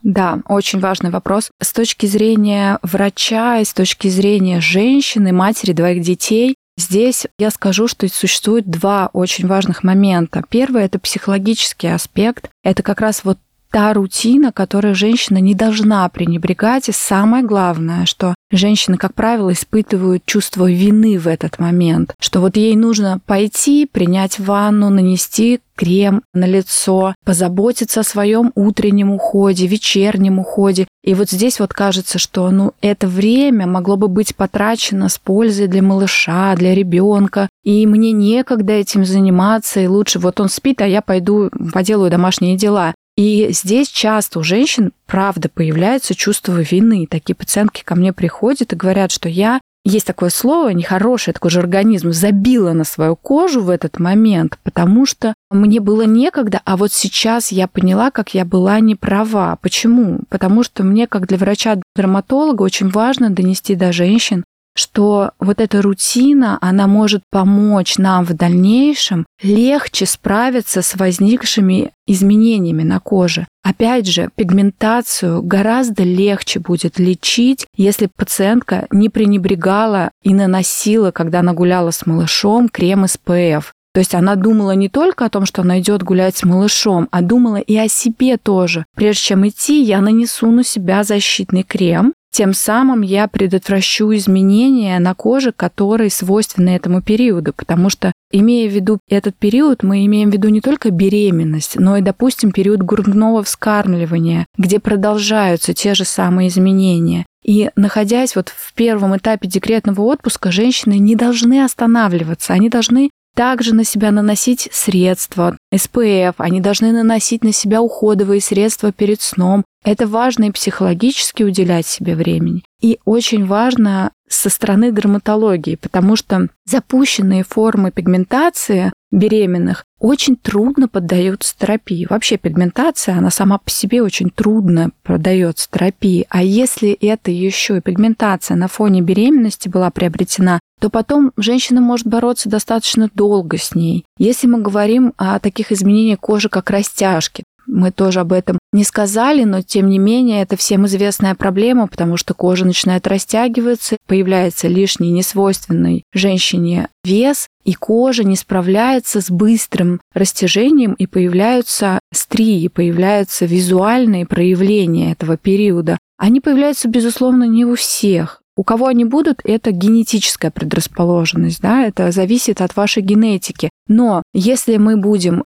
Да, 0.04 0.40
очень 0.48 0.80
важный 0.80 1.12
вопрос. 1.12 1.52
С 1.62 1.74
точки 1.74 2.08
зрения 2.08 2.80
врача 2.82 3.60
с 3.64 3.74
точки 3.74 4.08
зрения 4.08 4.60
женщины, 4.60 5.32
матери 5.32 5.74
двоих 5.74 6.02
детей, 6.02 6.56
здесь 6.82 7.28
я 7.40 7.50
скажу, 7.52 7.88
что 7.88 8.08
существует 8.10 8.70
два 8.70 9.10
очень 9.14 9.48
важных 9.48 9.84
момента. 9.84 10.44
Первый– 10.50 10.84
это 10.86 11.00
психологический 11.00 11.88
аспект. 11.88 12.50
Это 12.64 12.84
как 12.84 13.00
раз 13.02 13.24
вот 13.24 13.38
та 13.72 13.94
рутина, 13.94 14.51
которой 14.51 14.94
женщина 14.94 15.38
не 15.38 15.56
должна 15.56 16.08
пренебрегать. 16.10 16.90
И 16.90 16.92
самое 16.92 17.44
главное, 17.44 18.06
что 18.06 18.36
женщины, 18.51 18.98
как 18.98 19.13
правило, 19.13 19.54
испытывают 19.54 20.25
чувство 20.25 20.70
вины 20.70 21.18
в 21.18 21.28
этот 21.28 21.58
момент, 21.58 22.13
что 22.20 22.42
вот 22.42 22.58
ей 22.58 22.75
нужно 22.75 23.20
пойти, 23.25 23.86
принять 23.86 24.40
ванну, 24.40 24.90
нанести 24.90 25.62
крем 25.82 26.22
на 26.34 26.46
лицо, 26.46 27.16
позаботиться 27.25 28.01
о 28.01 28.04
своем 28.04 28.51
утреннем 28.54 29.12
уходе, 29.12 29.66
вечернем 29.66 30.38
уходе. 30.38 30.88
И 31.04 31.16
вот 31.16 31.32
здесь 31.32 31.60
вот 31.60 31.74
кажется, 31.74 32.20
что 32.20 32.51
ну, 32.51 32.74
это 32.82 33.08
время 33.08 33.66
могло 33.66 33.98
бы 33.98 34.08
быть 34.08 34.36
потрачено 34.36 35.10
с 35.10 35.18
пользой 35.18 35.68
для 35.68 35.82
малыша, 35.82 36.56
для 36.56 36.75
ребенка, 36.75 37.50
и 37.63 37.88
мне 37.88 38.12
некогда 38.12 38.74
этим 38.74 39.06
заниматься, 39.06 39.80
и 39.80 39.88
лучше 39.88 40.20
вот 40.20 40.40
он 40.40 40.50
спит, 40.50 40.82
а 40.82 40.88
я 40.88 41.01
пойду 41.01 41.50
поделаю 41.74 42.12
домашние 42.12 42.58
дела. 42.58 42.94
И 43.18 43.50
здесь 43.51 43.89
часто 43.89 44.39
у 44.39 44.44
женщин, 44.44 44.94
правда, 45.06 45.50
появляется 45.50 46.15
чувство 46.15 46.62
вины. 46.62 47.08
Такие 47.10 47.36
пациентки 47.36 47.84
ко 47.84 47.96
мне 47.96 48.13
приходят 48.13 48.74
и 48.74 48.77
говорят, 48.77 49.12
что 49.12 49.27
я 49.27 49.60
есть 49.84 50.06
такое 50.06 50.30
слово, 50.30 50.70
нехорошее, 50.70 51.34
такой 51.34 51.50
же 51.50 51.60
организм, 51.60 52.12
забила 52.12 52.74
на 52.74 52.84
свою 52.84 53.15
кожу 53.15 53.62
в 53.62 53.70
этот 53.70 54.00
момент, 54.00 54.60
потому 54.63 55.08
что 55.08 55.34
мне 55.50 55.80
было 55.80 56.03
некогда, 56.03 56.62
а 56.65 56.77
вот 56.77 56.91
сейчас 56.91 57.51
я 57.51 57.68
поняла, 57.68 58.12
как 58.12 58.36
я 58.36 58.46
была 58.46 58.80
не 58.80 58.94
права. 58.94 59.58
Почему? 59.62 60.20
Потому 60.30 60.63
что 60.63 60.84
мне, 60.84 61.08
как 61.08 61.25
для 61.27 61.38
врача-дерматолога, 61.38 62.62
очень 62.62 62.89
важно 62.89 63.32
донести 63.32 63.74
до 63.75 63.91
женщин, 63.91 64.44
что 64.75 65.32
вот 65.40 65.60
эта 65.60 65.82
рутина, 65.82 66.58
она 66.62 66.88
может 66.88 67.24
помочь 67.30 67.98
нам 67.98 68.25
в 68.25 68.34
дальнейшем 68.34 69.25
легче 69.42 70.06
справиться 70.06 70.82
с 70.82 70.96
возникшими 70.96 71.92
изменениями 72.08 72.84
на 72.84 73.00
коже. 73.00 73.48
Опять 73.63 74.08
же, 74.08 74.30
пигментацию 74.36 75.42
гораздо 75.42 76.04
легче 76.04 76.60
будет 76.60 77.00
лечить, 77.00 77.66
если 77.75 78.10
пациентка 78.16 78.88
не 78.92 79.10
пренебрегала 79.10 80.12
и 80.24 80.34
наносила, 80.34 81.12
когда 81.12 81.40
она 81.40 81.54
гуляла 81.54 81.92
с 81.92 82.06
малышом, 82.06 82.70
крем 82.70 83.06
SPF. 83.06 83.66
То 83.94 84.00
есть 84.00 84.16
она 84.16 84.36
думала 84.36 84.72
не 84.72 84.88
только 84.88 85.25
о 85.25 85.30
том, 85.30 85.46
что 85.46 85.63
она 85.63 85.80
идет 85.82 86.01
гулять 86.01 86.38
с 86.38 86.44
малышом, 86.44 87.10
а 87.12 87.22
думала 87.22 87.58
и 87.58 87.75
о 87.75 87.90
себе 87.90 88.38
тоже. 88.38 88.86
Прежде 88.96 89.22
чем 89.22 89.48
идти, 89.48 89.84
я 89.84 90.00
нанесу 90.00 90.50
на 90.50 90.63
себя 90.63 91.04
защитный 91.04 91.63
крем, 91.63 92.13
тем 92.42 92.56
самым 92.56 93.02
я 93.02 93.28
предотвращу 93.28 94.12
изменения 94.16 94.98
на 94.98 95.14
коже, 95.14 95.52
которые 95.52 96.10
свойственны 96.10 96.70
этому 96.70 97.04
периоду, 97.04 97.54
потому 97.54 97.92
что, 97.92 98.14
имея 98.32 98.68
в 98.68 98.74
виду 98.74 98.98
этот 99.08 99.36
период, 99.36 99.84
мы 99.84 100.08
имеем 100.08 100.32
в 100.32 100.34
виду 100.34 100.50
не 100.50 100.60
только 100.60 100.90
беременность, 100.90 101.76
но 101.76 101.98
и, 101.98 102.02
допустим, 102.02 102.52
период 102.52 102.82
грудного 102.82 103.44
вскармливания, 103.44 104.48
где 104.58 104.80
продолжаются 104.80 105.76
те 105.76 105.94
же 105.94 106.04
самые 106.04 106.48
изменения. 106.48 107.28
И 107.46 107.70
находясь 107.76 108.36
вот 108.36 108.50
в 108.50 108.74
первом 108.74 109.16
этапе 109.16 109.48
декретного 109.48 110.02
отпуска, 110.02 110.52
женщины 110.52 110.98
не 110.98 111.16
должны 111.16 111.64
останавливаться, 111.64 112.54
они 112.54 112.70
должны 112.70 113.12
также 113.36 113.74
на 113.74 113.84
себя 113.84 114.12
наносить 114.12 114.70
средства, 114.72 115.58
СПФ, 115.76 116.36
они 116.38 116.62
должны 116.62 116.92
наносить 116.92 117.44
на 117.44 117.54
себя 117.54 117.82
уходовые 117.82 118.42
средства 118.42 118.92
перед 118.92 119.22
сном. 119.22 119.64
Это 119.84 120.08
важно 120.08 120.46
и 120.46 120.52
психологически 120.52 121.44
уделять 121.44 121.88
себе 121.88 122.16
времени. 122.16 122.64
И 122.82 123.00
очень 123.06 123.46
важно 123.46 124.12
со 124.28 124.50
стороны 124.50 124.92
дерматологии, 124.92 125.76
потому 125.76 126.16
что 126.16 126.48
запущенные 126.66 127.44
формы 127.44 127.92
пигментации 127.92 128.92
беременных 129.12 129.86
очень 130.00 130.36
трудно 130.36 130.88
поддаются 130.88 131.56
терапии. 131.58 132.08
Вообще 132.10 132.38
пигментация, 132.38 133.18
она 133.18 133.30
сама 133.30 133.60
по 133.60 133.70
себе 133.70 134.01
очень 134.01 134.32
трудно 134.32 134.91
поддается 135.03 135.70
терапии. 135.70 136.25
А 136.30 136.44
если 136.44 136.91
это 136.91 137.30
еще 137.30 137.77
и 137.77 137.82
пигментация 137.82 138.58
на 138.58 138.68
фоне 138.68 139.01
беременности 139.01 139.70
была 139.70 139.91
приобретена, 139.91 140.60
то 140.80 140.89
потом 140.89 141.32
женщина 141.38 141.80
может 141.80 142.08
бороться 142.08 142.50
достаточно 142.50 143.10
долго 143.13 143.60
с 143.60 143.75
ней. 143.75 144.03
Если 144.18 144.48
мы 144.48 144.60
говорим 144.60 145.13
о 145.18 145.39
таких 145.39 145.72
изменениях 145.72 146.20
кожи, 146.20 146.50
как 146.50 146.72
растяжки, 146.72 147.44
мы 147.72 147.92
тоже 147.92 148.20
об 148.20 148.34
этом 148.34 148.60
не 148.74 148.84
сказали, 148.84 149.46
но 149.46 149.62
тем 149.62 149.90
не 149.90 149.98
менее 149.98 150.42
это 150.42 150.58
всем 150.58 150.86
известная 150.86 151.36
проблема, 151.36 151.88
потому 151.88 152.18
что 152.18 152.34
кожа 152.34 152.66
начинает 152.66 153.08
растягиваться, 153.08 153.96
появляется 154.08 154.68
лишний 154.68 155.10
несвойственный 155.12 156.04
женщине 156.13 156.90
вес, 157.04 157.48
и 157.63 157.74
кожа 157.74 158.24
не 158.24 158.36
справляется 158.36 159.22
с 159.22 159.32
быстрым 159.32 160.01
растяжением, 160.13 160.94
и 160.94 161.08
появляются 161.08 162.00
стрии, 162.13 162.68
появляются 162.68 163.46
визуальные 163.46 164.25
проявления 164.25 165.13
этого 165.13 165.38
периода. 165.38 165.98
Они 166.18 166.42
появляются, 166.42 166.90
безусловно, 166.90 167.46
не 167.46 167.66
у 167.66 167.75
всех. 167.75 168.42
У 168.58 168.63
кого 168.63 168.88
они 168.88 169.06
будут, 169.06 169.40
это 169.46 169.72
генетическая 169.72 170.51
предрасположенность, 170.51 171.62
да, 171.62 171.86
это 171.86 172.12
зависит 172.12 172.62
от 172.62 172.75
вашей 172.75 173.01
генетики. 173.01 173.70
Но 173.88 174.24
если 174.34 174.75
мы 174.78 174.98
будем 174.98 175.46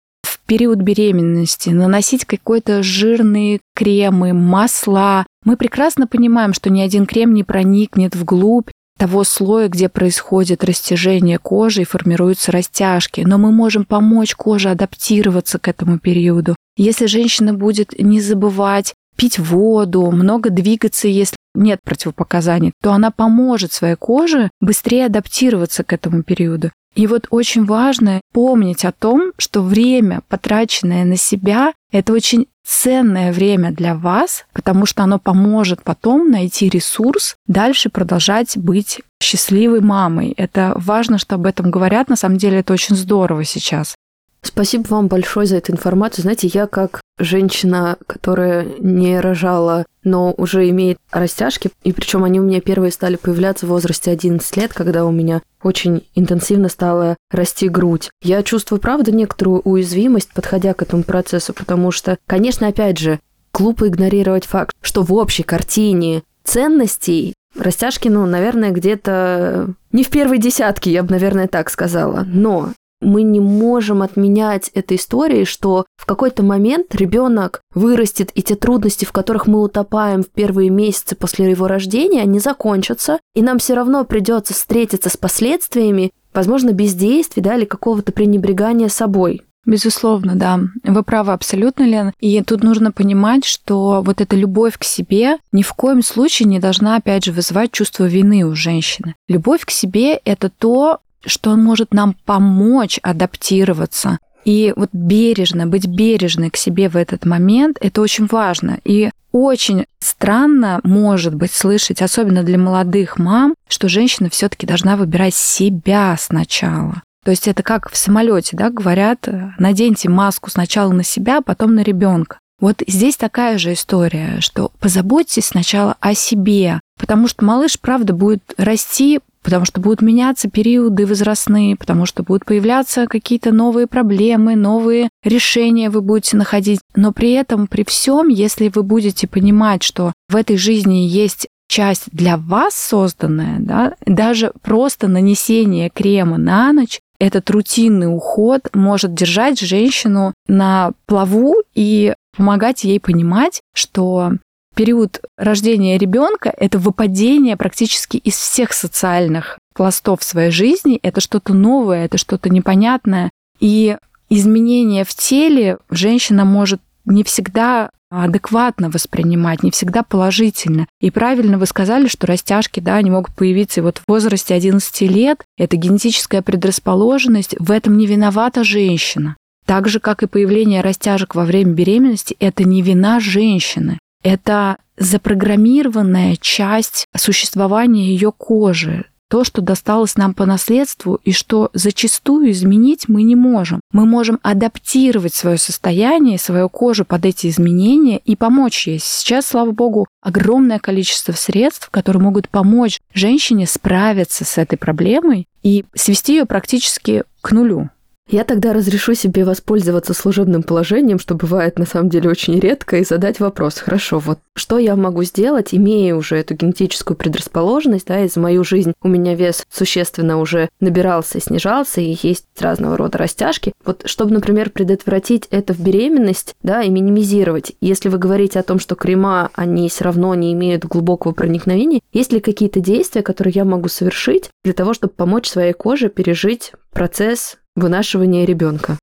период 0.47 0.79
беременности, 0.79 1.71
наносить 1.71 2.25
какой-то 2.25 2.83
жирные 2.83 3.61
кремы, 3.75 4.33
масла. 4.33 5.27
Мы 5.45 5.57
прекрасно 5.57 6.07
понимаем, 6.07 6.53
что 6.53 6.71
ни 6.71 6.81
один 6.81 7.07
крем 7.07 7.35
не 7.35 7.45
проникнет 7.45 8.15
вглубь 8.15 8.71
того 8.99 9.25
слоя, 9.25 9.69
где 9.69 9.89
происходит 9.89 10.65
растяжение 10.65 11.39
кожи 11.39 11.83
и 11.83 11.85
формируются 11.85 12.53
растяжки, 12.53 13.23
но 13.23 13.39
мы 13.39 13.51
можем 13.51 13.85
помочь 13.85 14.35
коже 14.35 14.71
адаптироваться 14.71 15.59
к 15.59 15.69
этому 15.69 15.99
периоду. 15.99 16.55
Если 16.77 17.07
женщина 17.07 17.53
будет 17.53 17.99
не 17.99 18.21
забывать 18.21 18.95
пить 19.17 19.39
воду, 19.39 20.11
много 20.11 20.51
двигаться, 20.51 21.09
если 21.09 21.37
нет 21.55 21.81
противопоказаний, 21.85 22.73
то 22.83 22.93
она 22.93 23.11
поможет 23.11 23.73
своей 23.73 23.97
коже 23.97 24.51
быстрее 24.61 25.07
адаптироваться 25.07 25.85
к 25.85 25.93
этому 25.93 26.23
периоду. 26.23 26.71
И 26.95 27.07
вот 27.07 27.27
очень 27.31 27.65
важно 27.65 28.21
помнить 28.33 28.85
о 28.85 28.93
том, 28.93 29.33
что 29.39 29.63
время, 29.63 30.23
потраченное 30.29 31.05
на 31.05 31.17
себя, 31.17 31.73
это 31.91 32.13
очень 32.13 32.49
ценное 32.65 33.33
время 33.33 33.73
для 33.73 33.95
вас, 33.95 34.45
потому 34.53 34.87
что 34.87 35.03
оно 35.03 35.19
поможет 35.19 35.83
потом 35.83 36.31
найти 36.31 36.69
ресурс, 36.69 37.35
дальше 37.47 37.91
продолжать 37.91 38.57
быть 38.57 39.01
счастливой 39.23 39.81
мамой. 39.81 40.33
Это 40.37 40.73
важно, 40.77 41.19
что 41.19 41.37
об 41.37 41.47
этом 41.47 41.71
говорят. 41.71 42.09
На 42.09 42.17
самом 42.17 42.37
деле 42.37 42.59
это 42.61 42.73
очень 42.73 42.97
здорово 42.97 43.45
сейчас. 43.45 43.95
Спасибо 44.43 44.87
вам 44.89 45.09
большое 45.09 45.47
за 45.47 45.57
эту 45.57 45.73
информацию. 45.73 46.23
Знаете, 46.23 46.49
я 46.49 46.67
как 46.67 47.01
женщина, 47.25 47.97
которая 48.07 48.67
не 48.79 49.21
рожала, 49.21 49.85
но 50.05 50.33
уже 50.37 50.69
имеет 50.71 50.99
растяжки, 51.11 51.71
и 51.85 51.93
причем 51.93 52.25
они 52.25 52.41
у 52.41 52.45
меня 52.45 52.61
первые 52.61 52.91
стали 52.91 53.17
появляться 53.17 53.67
в 53.67 53.71
возрасте 53.71 54.11
11 54.11 54.57
лет, 54.57 54.73
когда 54.73 55.05
у 55.05 55.11
меня 55.11 55.43
очень 55.63 56.07
интенсивно 56.15 56.69
стала 56.69 57.17
расти 57.31 57.69
грудь. 57.69 58.11
Я 58.23 58.43
чувствую, 58.43 58.81
правда, 58.81 59.13
некоторую 59.13 59.61
уязвимость, 59.61 60.33
подходя 60.33 60.75
к 60.75 60.83
этому 60.83 61.05
процессу, 61.05 61.53
потому 61.53 61.91
что, 61.91 62.19
конечно, 62.27 62.67
опять 62.69 62.99
же, 62.99 63.21
глупо 63.53 63.89
игнорировать 63.89 64.47
факт, 64.47 64.75
что 64.81 65.03
в 65.03 65.13
общей 65.13 65.43
картине 65.43 66.23
ценностей 66.45 67.35
растяжки, 67.57 68.09
ну, 68.09 68.27
наверное, 68.27 68.71
где-то 68.71 69.75
не 69.93 70.05
в 70.05 70.11
первой 70.11 70.39
десятке, 70.39 70.91
я 70.91 71.03
бы, 71.03 71.11
наверное, 71.11 71.49
так 71.49 71.71
сказала. 71.71 72.25
Но 72.27 72.73
мы 73.03 73.23
не 73.23 73.41
можем 73.41 74.03
отменять 74.03 74.71
этой 74.75 74.97
истории, 74.97 75.45
что 75.45 75.85
в 75.97 76.07
какой-то 76.07 76.43
момент 76.43 76.95
ребенок 76.95 77.61
вырастет, 77.75 78.31
и 78.35 78.43
те 78.43 78.55
трудности, 78.55 79.05
в 79.05 79.13
которых 79.13 79.47
мы 79.47 79.61
утопаем 79.61 80.23
в 80.23 80.31
первые 80.31 80.71
месяцы 80.71 81.17
после 81.17 81.51
его 81.51 81.67
рождения, 81.67 82.23
они 82.23 82.39
закончатся, 82.39 83.19
и 83.35 83.43
нам 83.43 83.59
все 83.59 83.75
равно 83.75 84.05
придется 84.05 84.55
встретиться 84.55 85.11
с 85.11 85.17
последствиями, 85.17 86.13
возможно, 86.33 86.73
бездействия, 86.73 87.43
да, 87.43 87.57
или 87.57 87.65
какого-то 87.65 88.13
пренебрегания 88.13 88.89
собой. 88.89 89.43
Безусловно, 89.65 90.35
да. 90.35 90.61
Вы 90.83 91.03
правы 91.05 91.33
абсолютно, 91.33 91.85
Лен. 91.85 92.13
И 92.19 92.43
тут 92.43 92.65
нужно 92.65 92.91
понимать, 92.91 93.45
что 93.45 94.03
вот 94.05 94.21
эта 94.21 94.35
любовь 94.35 94.77
к 94.77 94.83
себе 94.83 95.39
ни 95.53 95.63
в 95.63 95.73
коем 95.75 96.03
случае 96.03 96.49
не 96.49 96.59
должна, 96.59 96.97
опять 96.97 97.25
же, 97.25 97.33
вызывать 97.33 97.71
чувство 97.71 98.05
вины 98.05 98.45
у 98.45 98.57
женщины. 98.57 99.15
Любовь 99.29 99.65
к 99.65 99.71
себе— 99.71 100.15
это 100.25 100.51
то, 100.51 100.99
что 101.25 101.51
он 101.51 101.63
может 101.63 101.95
нам 101.95 102.17
помочь 102.25 102.99
адаптироваться. 103.03 104.19
И 104.45 104.73
вот 104.75 104.91
бережно, 104.93 105.67
быть 105.67 105.87
бережной 105.87 106.51
к 106.51 106.57
себе 106.57 106.89
в 106.89 106.97
этот 106.97 107.25
момент, 107.25 107.79
это 107.81 108.01
очень 108.01 108.27
важно. 108.27 108.79
И 108.85 109.11
очень 109.31 109.87
странно, 110.01 110.81
может 110.85 111.35
быть, 111.35 111.53
слышать, 111.53 112.03
особенно 112.03 112.43
для 112.43 112.59
молодых 112.59 113.19
мам, 113.19 113.55
что 113.69 113.89
женщина 113.89 114.29
все-таки 114.31 114.67
должна 114.67 114.97
выбирать 114.97 115.35
себя 115.35 116.17
сначала. 116.19 117.03
То 117.25 117.31
есть 117.31 117.47
это 117.47 117.63
как 117.63 117.91
в 117.91 117.97
самолете, 117.97 118.57
да, 118.57 118.69
говорят, 118.71 119.29
наденьте 119.59 120.09
маску 120.09 120.51
сначала 120.51 120.93
на 120.93 121.05
себя, 121.05 121.41
потом 121.41 121.75
на 121.75 121.83
ребенка. 121.83 122.39
Вот 122.61 122.83
здесь 122.87 123.17
такая 123.17 123.59
же 123.59 123.73
история, 123.73 124.37
что 124.41 124.71
позаботьтесь 124.81 125.47
сначала 125.47 125.97
о 126.01 126.15
себе, 126.15 126.81
потому 126.99 127.27
что 127.27 127.45
малыш, 127.45 127.79
правда, 127.79 128.13
будет 128.13 128.55
расти 128.57 129.21
потому 129.43 129.65
что 129.65 129.81
будут 129.81 130.03
меняться 130.03 130.49
периоды 130.49 131.07
возрастные, 131.07 131.77
потому 131.77 132.07
что 132.07 132.23
будут 132.23 132.45
появляться 132.45 133.07
какие-то 133.07 133.53
новые 133.53 133.87
проблемы, 133.87 134.57
новые 134.57 135.09
решения 135.25 135.91
вы 135.91 136.01
будете 136.01 136.37
находить. 136.37 136.81
Но 136.95 137.13
при 137.13 137.33
этом, 137.33 137.67
при 137.67 137.85
всем, 137.85 138.29
если 138.29 138.69
вы 138.69 138.83
будете 138.83 139.27
понимать, 139.27 139.83
что 139.83 140.13
в 140.29 140.37
этой 140.37 140.57
жизни 140.57 141.07
есть 141.07 141.49
часть 141.69 142.05
для 142.13 142.37
вас 142.37 142.75
созданная, 142.75 143.59
да, 143.59 143.95
даже 144.05 144.53
просто 144.63 145.09
нанесение 145.09 145.91
крема 145.91 146.37
на 146.37 146.73
ночь, 146.73 147.01
этот 147.19 147.49
рутинный 147.51 148.15
уход 148.15 148.63
может 148.75 149.15
держать 149.15 149.61
женщину 149.61 150.35
на 150.49 150.93
плаву 151.07 151.55
и 151.75 152.15
помогать 152.37 152.85
ей 152.85 152.99
понимать, 152.99 153.61
что 153.75 154.33
период 154.75 155.21
рождения 155.37 155.99
ребенка 155.99 156.53
это 156.57 156.79
выпадение 156.79 157.57
практически 157.57 158.17
из 158.17 158.35
всех 158.35 158.73
социальных 158.73 159.59
пластов 159.75 160.23
своей 160.23 160.51
жизни. 160.51 160.99
Это 161.03 161.21
что-то 161.21 161.55
новое, 161.55 162.05
это 162.05 162.19
что-то 162.19 162.49
непонятное. 162.49 163.31
И 163.61 163.97
изменения 164.29 165.05
в 165.05 165.15
теле 165.15 165.79
женщина 165.91 166.45
может 166.45 166.81
не 167.05 167.25
всегда 167.25 167.91
адекватно 168.11 168.91
воспринимать, 168.91 169.63
не 169.63 169.71
всегда 169.71 170.03
положительно. 170.03 170.87
И 171.01 171.11
правильно 171.11 171.59
вы 171.59 171.65
сказали, 171.67 172.09
что 172.09 172.27
растяжки, 172.27 172.81
да, 172.81 172.97
они 172.97 173.11
могут 173.11 173.35
появиться 173.35 173.81
и 173.81 173.83
вот 173.83 173.99
в 173.99 174.03
возрасте 174.07 174.55
11 174.55 175.01
лет. 175.03 175.43
Это 175.57 175.77
генетическая 175.77 176.43
предрасположенность. 176.43 177.57
В 177.59 177.71
этом 177.71 177.97
не 177.97 178.07
виновата 178.07 178.65
женщина. 178.65 179.37
Так 179.65 179.89
же, 179.89 180.01
как 180.01 180.23
и 180.23 180.27
появление 180.27 180.83
растяжек 180.83 181.35
во 181.35 181.45
время 181.45 181.73
беременности, 181.73 182.37
это 182.39 182.65
не 182.65 182.83
вина 182.83 183.21
женщины. 183.21 183.99
Это 184.23 184.77
запрограммированная 184.97 186.37
часть 186.41 187.07
существования 187.17 188.07
ее 188.07 188.33
кожи, 188.33 189.05
то, 189.33 189.45
что 189.45 189.63
досталось 189.63 190.17
нам 190.17 190.35
по 190.35 190.45
наследству 190.45 191.19
и 191.25 191.33
что 191.33 191.71
зачастую 191.73 192.51
изменить 192.51 193.09
мы 193.09 193.23
не 193.23 193.35
можем. 193.35 193.81
Мы 193.91 194.05
можем 194.05 194.39
адаптировать 194.43 195.33
свое 195.33 195.57
состояние, 195.57 196.39
свою 196.39 196.69
кожу 196.69 197.07
под 197.07 197.25
эти 197.25 197.49
изменения 197.49 198.19
и 198.19 198.37
помочь 198.37 198.87
ей. 198.87 198.99
Сейчас, 198.99 199.47
слава 199.47 199.71
богу, 199.71 200.07
огромное 200.21 200.79
количество 200.79 201.33
средств, 201.33 201.89
которые 201.89 202.23
могут 202.23 202.51
помочь 202.51 203.01
женщине 203.15 203.67
справиться 203.67 204.45
с 204.45 204.59
этой 204.59 204.77
проблемой 204.77 205.47
и 205.63 205.87
свести 205.95 206.35
ее 206.35 206.45
практически 206.45 207.25
к 207.41 207.53
нулю. 207.53 207.89
Я 208.31 208.45
тогда 208.45 208.73
разрешу 208.73 209.15
себе 209.15 209.45
воспользоваться 209.45 210.15
служебным 210.15 210.63
положением, 210.63 211.19
что 211.19 211.35
бывает 211.35 211.79
на 211.79 211.85
самом 211.85 212.09
деле 212.09 212.31
очень 212.31 212.59
редко, 212.59 212.97
и 212.97 213.05
задать 213.05 213.41
вопрос. 213.41 213.75
Хорошо, 213.79 214.21
вот 214.21 214.39
что 214.55 214.79
я 214.79 214.97
могу 214.97 215.23
сделать, 215.25 215.75
имея 215.75 216.15
уже 216.15 216.37
эту 216.37 216.55
генетическую 216.55 217.17
предрасположенность, 217.17 218.07
да, 218.07 218.21
и 218.21 218.29
за 218.29 218.41
мою 218.41 218.65
жизнь 218.65 218.95
у 219.03 219.09
меня 219.09 219.35
вес 219.35 219.67
существенно 219.71 220.39
уже 220.39 220.69
набирался 220.81 221.39
и 221.39 221.41
снижался, 221.43 222.01
и 222.01 222.17
есть 222.23 222.47
разного 222.59 222.97
рода 222.97 223.19
растяжки. 223.19 223.73
Вот 223.85 224.03
чтобы, 224.07 224.33
например, 224.33 224.71
предотвратить 224.71 225.47
это 225.51 225.75
в 225.75 225.81
беременность, 225.81 226.55
да, 226.63 226.83
и 226.83 226.91
минимизировать, 226.91 227.73
если 227.81 228.09
вы 228.09 228.19
говорите 228.19 228.59
о 228.61 228.63
том, 228.63 228.79
что 228.79 228.95
крема, 228.95 229.51
они 229.55 229.89
все 229.89 230.05
равно 230.05 230.35
не 230.35 230.53
имеют 230.53 230.85
глубокого 230.85 231.33
проникновения, 231.33 232.01
есть 232.13 232.33
ли 232.33 232.41
какие-то 232.41 232.81
действия, 232.81 233.23
которые 233.23 233.53
я 233.55 233.65
могу 233.65 233.89
совершить 233.89 234.49
для 234.65 234.73
того, 234.73 234.95
чтобы 234.95 235.13
помочь 235.13 235.49
своей 235.49 235.73
коже 235.73 236.09
пережить 236.09 236.73
процесс 236.93 237.59
вынашивания 237.75 238.45
ребенка. 238.45 238.99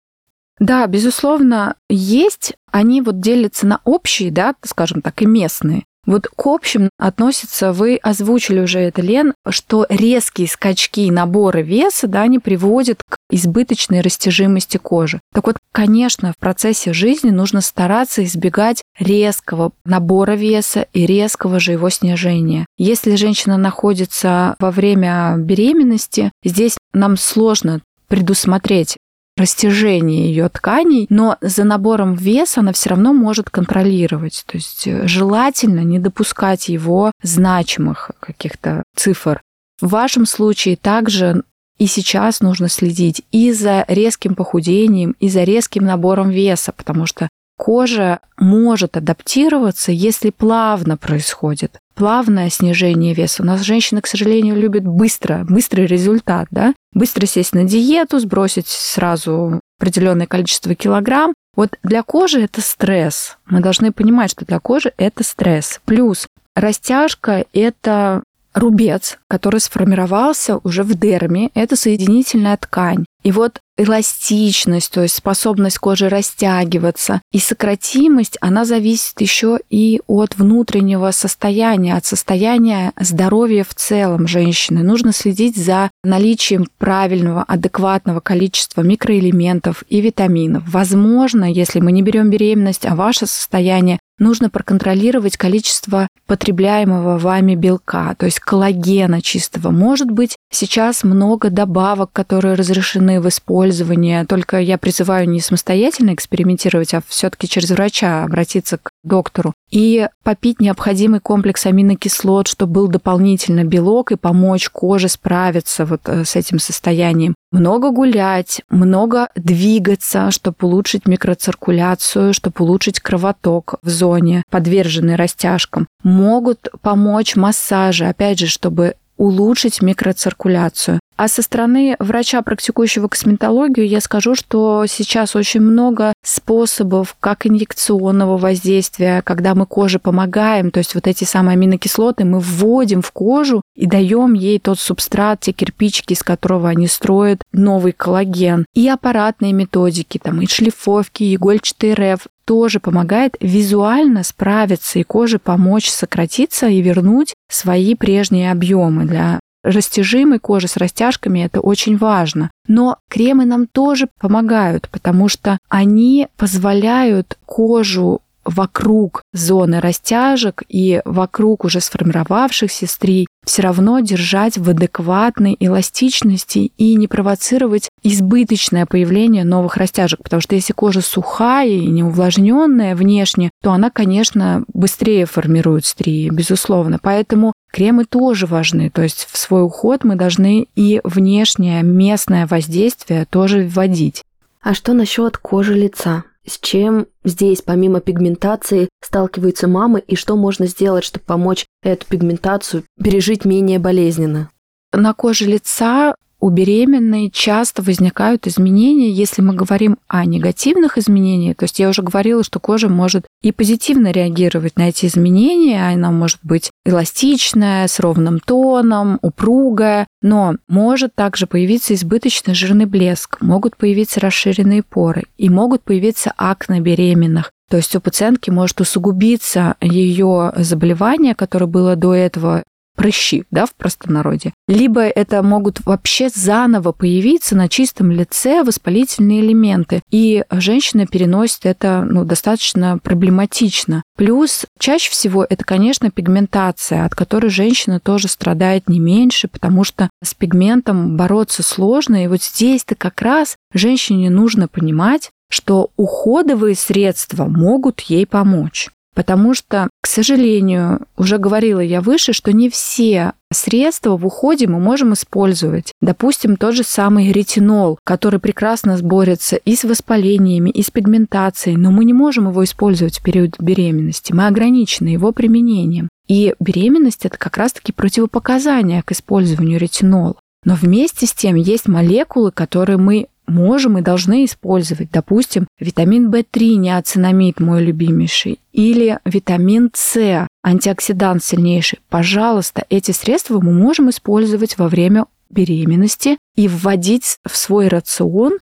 Да, 0.59 0.85
безусловно, 0.87 1.75
есть. 1.89 2.53
Они 2.71 3.01
вот 3.01 3.19
делятся 3.19 3.65
на 3.65 3.81
общие, 3.85 4.29
да, 4.31 4.55
скажем 4.63 5.01
так, 5.01 5.21
и 5.21 5.25
местные. 5.25 5.83
Вот 6.05 6.27
к 6.27 6.47
общим 6.47 6.89
относится, 6.97 7.71
вы 7.71 7.97
озвучили 7.97 8.59
уже 8.61 8.79
это, 8.79 9.01
Лен, 9.01 9.33
что 9.47 9.85
резкие 9.89 10.47
скачки 10.47 11.01
и 11.01 11.11
наборы 11.11 11.61
веса, 11.61 12.07
да, 12.07 12.21
они 12.23 12.39
приводят 12.39 13.01
к 13.07 13.17
избыточной 13.29 14.01
растяжимости 14.01 14.77
кожи. 14.77 15.19
Так 15.33 15.45
вот, 15.45 15.57
конечно, 15.71 16.33
в 16.33 16.39
процессе 16.39 16.93
жизни 16.93 17.29
нужно 17.29 17.61
стараться 17.61 18.23
избегать 18.23 18.81
резкого 18.97 19.71
набора 19.85 20.31
веса 20.31 20.87
и 20.93 21.05
резкого 21.05 21.59
же 21.59 21.73
его 21.73 21.89
снижения. 21.89 22.65
Если 22.77 23.15
женщина 23.15 23.57
находится 23.57 24.55
во 24.57 24.71
время 24.71 25.35
беременности, 25.37 26.31
здесь 26.43 26.77
нам 26.91 27.17
сложно 27.17 27.81
предусмотреть 28.09 28.97
растяжение 29.37 30.27
ее 30.27 30.49
тканей, 30.49 31.07
но 31.09 31.37
за 31.39 31.63
набором 31.63 32.13
веса 32.15 32.59
она 32.59 32.73
все 32.73 32.89
равно 32.89 33.13
может 33.13 33.49
контролировать. 33.49 34.43
То 34.45 34.57
есть 34.57 34.85
э, 34.85 35.07
желательно 35.07 35.79
не 35.79 35.97
допускать 35.97 36.67
его 36.67 37.11
значимых 37.23 38.11
каких-то 38.19 38.83
цифр. 38.97 39.41
В 39.81 39.89
вашем 39.89 40.25
случае 40.25 40.75
также 40.75 41.43
и 41.77 41.87
сейчас 41.87 42.41
нужно 42.41 42.67
следить 42.67 43.23
и 43.31 43.53
за 43.53 43.85
резким 43.87 44.35
похудением, 44.35 45.15
и 45.21 45.29
за 45.29 45.43
резким 45.43 45.85
набором 45.85 46.29
веса, 46.29 46.73
потому 46.73 47.05
что 47.05 47.29
кожа 47.59 48.19
может 48.37 48.95
адаптироваться, 48.95 49.91
если 49.91 50.29
плавно 50.29 50.95
происходит. 50.95 51.77
Плавное 51.93 52.49
снижение 52.49 53.13
веса. 53.13 53.43
У 53.43 53.45
нас 53.45 53.61
женщины, 53.61 53.99
к 53.99 54.07
сожалению, 54.07 54.55
любят 54.55 54.85
быстро, 54.85 55.45
быстрый 55.47 55.85
результат, 55.85 56.47
да? 56.51 56.73
Быстро 56.93 57.25
сесть 57.25 57.53
на 57.53 57.65
диету, 57.65 58.19
сбросить 58.19 58.67
сразу 58.67 59.59
определенное 59.77 60.25
количество 60.25 60.73
килограмм. 60.73 61.33
Вот 61.57 61.77
для 61.83 62.01
кожи 62.01 62.39
это 62.39 62.61
стресс. 62.61 63.37
Мы 63.45 63.59
должны 63.59 63.91
понимать, 63.91 64.31
что 64.31 64.45
для 64.45 64.59
кожи 64.59 64.93
это 64.95 65.25
стресс. 65.25 65.81
Плюс 65.83 66.27
растяжка– 66.55 67.45
это 67.53 68.23
рубец, 68.53 69.17
который 69.27 69.59
сформировался 69.59 70.57
уже 70.63 70.83
в 70.83 70.93
дерме. 70.95 71.49
Это 71.53 71.75
соединительная 71.75 72.57
ткань. 72.57 73.05
И 73.23 73.31
вот 73.31 73.59
эластичность, 73.77 74.91
то 74.91 75.01
есть 75.01 75.15
способность 75.15 75.77
кожи 75.77 76.07
растягиваться 76.07 77.21
и 77.31 77.39
сократимость, 77.39 78.37
она 78.39 78.65
зависит 78.65 79.19
еще 79.19 79.59
и 79.69 80.01
от 80.07 80.37
внутреннего 80.37 81.11
состояния, 81.11 81.95
от 81.95 82.05
состояния 82.05 82.93
здоровья 82.99 83.65
в 83.67 83.73
целом 83.73 84.27
женщины. 84.27 84.83
Нужно 84.83 85.11
следить 85.11 85.57
за 85.57 85.91
наличием 86.03 86.67
правильного, 86.77 87.43
адекватного 87.43 88.19
количества 88.21 88.81
микроэлементов 88.81 89.83
и 89.89 89.99
витаминов. 90.01 90.63
Возможно, 90.67 91.43
если 91.51 91.79
мы 91.79 91.91
не 91.91 92.01
берем 92.01 92.29
беременность, 92.29 92.85
а 92.85 92.95
ваше 92.95 93.27
состояние, 93.27 93.98
нужно 94.19 94.49
проконтролировать 94.49 95.37
количество 95.37 96.07
потребляемого 96.27 97.17
вами 97.17 97.55
белка, 97.55 98.15
то 98.15 98.25
есть 98.25 98.39
коллагена 98.39 99.21
чистого. 99.21 99.71
Может 99.71 100.11
быть, 100.11 100.35
сейчас 100.51 101.03
много 101.03 101.49
добавок, 101.49 102.11
которые 102.13 102.53
разрешены 102.53 103.19
в 103.19 103.27
использовании, 103.27 104.23
только 104.25 104.59
я 104.59 104.77
призываю 104.77 105.27
не 105.27 105.41
самостоятельно 105.41 106.13
экспериментировать, 106.13 106.93
а 106.93 107.01
все-таки 107.07 107.47
через 107.47 107.71
врача 107.71 108.23
обратиться 108.23 108.77
к 108.77 108.91
доктору. 109.03 109.53
И 109.71 110.07
попить 110.23 110.59
необходимый 110.59 111.19
комплекс 111.19 111.65
аминокислот, 111.65 112.47
чтобы 112.47 112.73
был 112.73 112.87
дополнительно 112.87 113.63
белок 113.63 114.11
и 114.11 114.17
помочь 114.17 114.69
коже 114.69 115.09
справиться 115.09 115.85
вот 115.85 116.01
э, 116.05 116.25
с 116.25 116.35
этим 116.35 116.59
состоянием. 116.59 117.35
Много 117.51 117.91
гулять, 117.91 118.61
много 118.69 119.29
двигаться, 119.35 120.31
чтобы 120.31 120.55
улучшить 120.61 121.07
микроциркуляцию, 121.07 122.33
чтобы 122.33 122.55
улучшить 122.59 122.99
кровоток 122.99 123.75
в 123.81 123.89
зоне, 123.89 124.08
подверженной 124.49 125.15
растяжкам. 125.15 125.87
Могут 126.03 126.69
помочь 126.81 127.35
массажи, 127.35 128.05
опять 128.05 128.39
же, 128.39 128.47
чтобы 128.47 128.95
улучшить 129.19 129.81
микроциркуляцию. 129.81 130.99
А 131.17 131.27
со 131.27 131.41
стороны 131.41 131.97
врача, 131.99 132.41
практикующего 132.41 133.09
косметологию, 133.09 133.85
я 133.85 133.99
скажу, 133.99 134.35
что 134.35 134.85
сейчас 134.87 135.35
очень 135.35 135.59
много 135.59 136.13
способов, 136.23 137.17
как 137.19 137.45
инъекционного 137.45 138.37
воздействия, 138.37 139.21
когда 139.23 139.53
мы 139.53 139.65
коже 139.65 139.99
помогаем, 139.99 140.71
то 140.71 140.77
есть 140.77 140.95
вот 140.95 141.07
эти 141.07 141.25
самые 141.25 141.55
аминокислоты 141.55 142.23
мы 142.23 142.39
вводим 142.39 143.01
в 143.01 143.11
кожу 143.11 143.61
и 143.75 143.85
даем 143.85 144.31
ей 144.31 144.59
тот 144.59 144.79
субстрат, 144.79 145.41
те 145.41 145.51
кирпичики, 145.51 146.13
из 146.13 146.23
которого 146.23 146.69
они 146.69 146.87
строят 146.87 147.41
новый 147.51 147.91
коллаген. 147.91 148.65
И 148.73 148.87
аппаратные 148.87 149.51
методики, 149.51 150.19
там, 150.19 150.41
и 150.41 150.47
шлифовки, 150.47 151.23
и 151.23 151.35
игольчатый 151.35 151.95
РФ 151.95 152.27
тоже 152.49 152.79
помогает 152.79 153.35
визуально 153.39 154.23
справиться 154.23 154.97
и 154.97 155.03
коже 155.03 155.37
помочь 155.37 155.87
сократиться 155.87 156.67
и 156.67 156.81
вернуть 156.81 157.35
свои 157.47 157.93
прежние 157.93 158.51
объемы 158.51 159.05
для 159.05 159.39
растяжимой 159.63 160.39
кожи 160.39 160.67
с 160.67 160.75
растяжками 160.75 161.41
это 161.41 161.59
очень 161.59 161.95
важно. 161.95 162.49
Но 162.67 162.97
кремы 163.07 163.45
нам 163.45 163.67
тоже 163.67 164.07
помогают, 164.19 164.89
потому 164.89 165.29
что 165.29 165.59
они 165.69 166.27
позволяют 166.37 167.37
кожу 167.45 168.19
вокруг 168.45 169.21
зоны 169.33 169.79
растяжек 169.79 170.63
и 170.67 171.01
вокруг 171.05 171.65
уже 171.65 171.81
сформировавшихся 171.81 172.87
стрий 172.87 173.27
все 173.45 173.61
равно 173.61 173.99
держать 173.99 174.57
в 174.57 174.69
адекватной 174.69 175.55
эластичности 175.59 176.71
и 176.77 176.95
не 176.95 177.07
провоцировать 177.07 177.89
избыточное 178.03 178.85
появление 178.85 179.43
новых 179.43 179.77
растяжек. 179.77 180.21
Потому 180.21 180.41
что 180.41 180.55
если 180.55 180.73
кожа 180.73 181.01
сухая 181.01 181.67
и 181.67 181.87
неувлажненная 181.87 182.95
внешне, 182.95 183.49
то 183.63 183.71
она, 183.71 183.89
конечно, 183.89 184.63
быстрее 184.73 185.25
формирует 185.25 185.85
стрии, 185.85 186.29
безусловно. 186.29 186.99
Поэтому 187.01 187.53
кремы 187.71 188.05
тоже 188.05 188.45
важны. 188.45 188.89
То 188.89 189.01
есть 189.01 189.27
в 189.31 189.37
свой 189.37 189.63
уход 189.63 190.03
мы 190.03 190.15
должны 190.15 190.67
и 190.75 191.01
внешнее 191.03 191.81
местное 191.83 192.45
воздействие 192.45 193.25
тоже 193.25 193.67
вводить. 193.67 194.23
А 194.61 194.73
что 194.73 194.93
насчет 194.93 195.37
кожи 195.37 195.73
лица? 195.73 196.23
С 196.45 196.57
чем 196.59 197.07
здесь, 197.23 197.61
помимо 197.61 198.01
пигментации, 198.01 198.89
сталкиваются 199.01 199.67
мамы 199.67 199.99
и 199.99 200.15
что 200.15 200.35
можно 200.35 200.67
сделать, 200.67 201.03
чтобы 201.03 201.25
помочь 201.25 201.65
эту 201.83 202.05
пигментацию 202.07 202.83
пережить 203.01 203.45
менее 203.45 203.79
болезненно? 203.79 204.49
На 204.91 205.13
коже 205.13 205.45
лица 205.45 206.15
у 206.39 206.49
беременной 206.49 207.29
часто 207.29 207.81
возникают 207.81 208.47
изменения, 208.47 209.11
если 209.11 209.41
мы 209.41 209.53
говорим 209.53 209.97
о 210.07 210.25
негативных 210.25 210.97
изменениях. 210.97 211.57
То 211.57 211.65
есть 211.65 211.79
я 211.79 211.89
уже 211.89 212.01
говорила, 212.01 212.43
что 212.43 212.59
кожа 212.59 212.87
может 212.89 213.25
и 213.41 213.51
позитивно 213.51 214.11
реагировать 214.11 214.77
на 214.77 214.89
эти 214.89 215.05
изменения. 215.05 215.89
Она 215.93 216.11
может 216.11 216.39
быть 216.43 216.71
эластичная, 216.85 217.87
с 217.87 217.99
ровным 217.99 218.39
тоном, 218.39 219.19
упругая, 219.21 220.07
но 220.21 220.55
может 220.67 221.13
также 221.15 221.45
появиться 221.45 221.93
избыточный 221.93 222.53
жирный 222.53 222.85
блеск, 222.85 223.41
могут 223.41 223.75
появиться 223.77 224.19
расширенные 224.19 224.83
поры 224.83 225.23
и 225.37 225.49
могут 225.49 225.83
появиться 225.83 226.33
акне 226.37 226.79
беременных. 226.79 227.51
То 227.69 227.77
есть 227.77 227.95
у 227.95 228.01
пациентки 228.01 228.49
может 228.49 228.81
усугубиться 228.81 229.75
ее 229.79 230.51
заболевание, 230.55 231.35
которое 231.35 231.67
было 231.67 231.95
до 231.95 232.15
этого 232.15 232.63
прыщи, 232.99 233.45
да, 233.49 233.65
в 233.65 233.73
простонародье. 233.75 234.53
Либо 234.67 235.01
это 235.03 235.41
могут 235.41 235.79
вообще 235.85 236.27
заново 236.27 236.91
появиться 236.91 237.55
на 237.55 237.69
чистом 237.69 238.11
лице 238.11 238.61
воспалительные 238.61 239.39
элементы. 239.39 240.01
И 240.11 240.43
женщина 240.51 241.07
переносит 241.07 241.65
это 241.65 242.05
ну, 242.05 242.25
достаточно 242.25 242.97
проблематично. 242.97 244.03
Плюс 244.17 244.65
чаще 244.77 245.11
всего 245.11 245.45
это, 245.49 245.63
конечно, 245.63 246.11
пигментация, 246.11 247.05
от 247.05 247.15
которой 247.15 247.49
женщина 247.49 248.01
тоже 248.01 248.27
страдает 248.27 248.89
не 248.89 248.99
меньше, 248.99 249.47
потому 249.47 249.85
что 249.85 250.09
с 250.21 250.33
пигментом 250.33 251.15
бороться 251.15 251.63
сложно. 251.63 252.25
И 252.25 252.27
вот 252.27 252.43
здесь-то 252.43 252.95
как 252.95 253.21
раз 253.21 253.55
женщине 253.73 254.29
нужно 254.29 254.67
понимать, 254.67 255.29
что 255.49 255.91
уходовые 255.95 256.75
средства 256.75 257.45
могут 257.45 258.01
ей 258.01 258.27
помочь. 258.27 258.89
Потому 259.19 259.53
что, 259.53 259.89
к 260.01 260.07
сожалению, 260.07 261.01
уже 261.17 261.39
говорила 261.39 261.81
я 261.81 261.99
выше, 261.99 262.31
что 262.31 262.53
не 262.53 262.69
все 262.69 263.33
средства 263.51 264.15
в 264.15 264.25
уходе 264.25 264.65
мы 264.65 264.79
можем 264.79 265.11
использовать. 265.11 265.91
Допустим, 265.99 266.55
тот 266.55 266.73
же 266.73 266.83
самый 266.85 267.33
ретинол, 267.33 267.99
который 268.05 268.39
прекрасно 268.39 268.95
сборется 268.95 269.57
и 269.57 269.75
с 269.75 269.83
воспалениями, 269.83 270.69
и 270.69 270.81
с 270.81 270.89
пигментацией, 270.89 271.75
но 271.75 271.91
мы 271.91 272.05
не 272.05 272.13
можем 272.13 272.47
его 272.47 272.63
использовать 272.63 273.19
в 273.19 273.21
период 273.21 273.59
беременности. 273.59 274.31
Мы 274.31 274.47
ограничены 274.47 275.09
его 275.09 275.33
применением. 275.33 276.07
И 276.29 276.55
беременность 276.61 277.25
это 277.25 277.37
как 277.37 277.57
раз-таки 277.57 277.91
противопоказание 277.91 279.03
к 279.03 279.11
использованию 279.11 279.79
ретинола. 279.79 280.35
Но 280.63 280.75
вместе 280.75 281.25
с 281.25 281.33
тем 281.33 281.55
есть 281.55 281.89
молекулы, 281.89 282.53
которые 282.53 282.95
мы 282.95 283.27
можем 283.49 283.97
и 283.97 284.01
должны 284.01 284.45
использовать. 284.45 285.11
Допустим, 285.11 285.67
витамин 285.79 286.29
В3, 286.29 286.75
неоцинамид, 286.75 287.59
мой 287.59 287.83
любимейший, 287.83 288.59
или 288.71 289.19
витамин 289.25 289.91
С, 289.93 290.47
антиоксидант 290.63 291.43
сильнейший. 291.43 291.99
Пожалуйста, 292.09 292.85
эти 292.89 293.11
средства 293.11 293.59
мы 293.59 293.73
можем 293.73 294.09
использовать 294.09 294.77
во 294.77 294.87
время 294.87 295.25
беременности 295.49 296.37
и 296.55 296.67
вводить 296.67 297.37
в 297.45 297.57
свой 297.57 297.87
рацион 297.87 298.59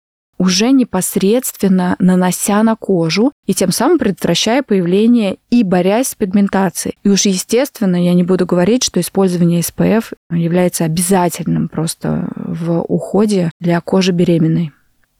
уже 0.43 0.71
непосредственно 0.71 1.95
нанося 1.99 2.61
на 2.63 2.75
кожу 2.75 3.31
и 3.47 3.53
тем 3.53 3.71
самым 3.71 3.97
предотвращая 3.97 4.61
появление 4.61 5.37
и 5.49 5.63
борясь 5.63 6.09
с 6.09 6.15
пигментацией. 6.15 6.97
И 7.03 7.09
уж 7.09 7.25
естественно, 7.25 7.95
я 7.95 8.13
не 8.13 8.23
буду 8.23 8.45
говорить, 8.45 8.83
что 8.83 8.99
использование 8.99 9.61
SPF 9.61 10.13
является 10.31 10.83
обязательным 10.83 11.69
просто 11.69 12.29
в 12.35 12.81
уходе 12.81 13.51
для 13.59 13.79
кожи 13.79 14.11
беременной. 14.11 14.71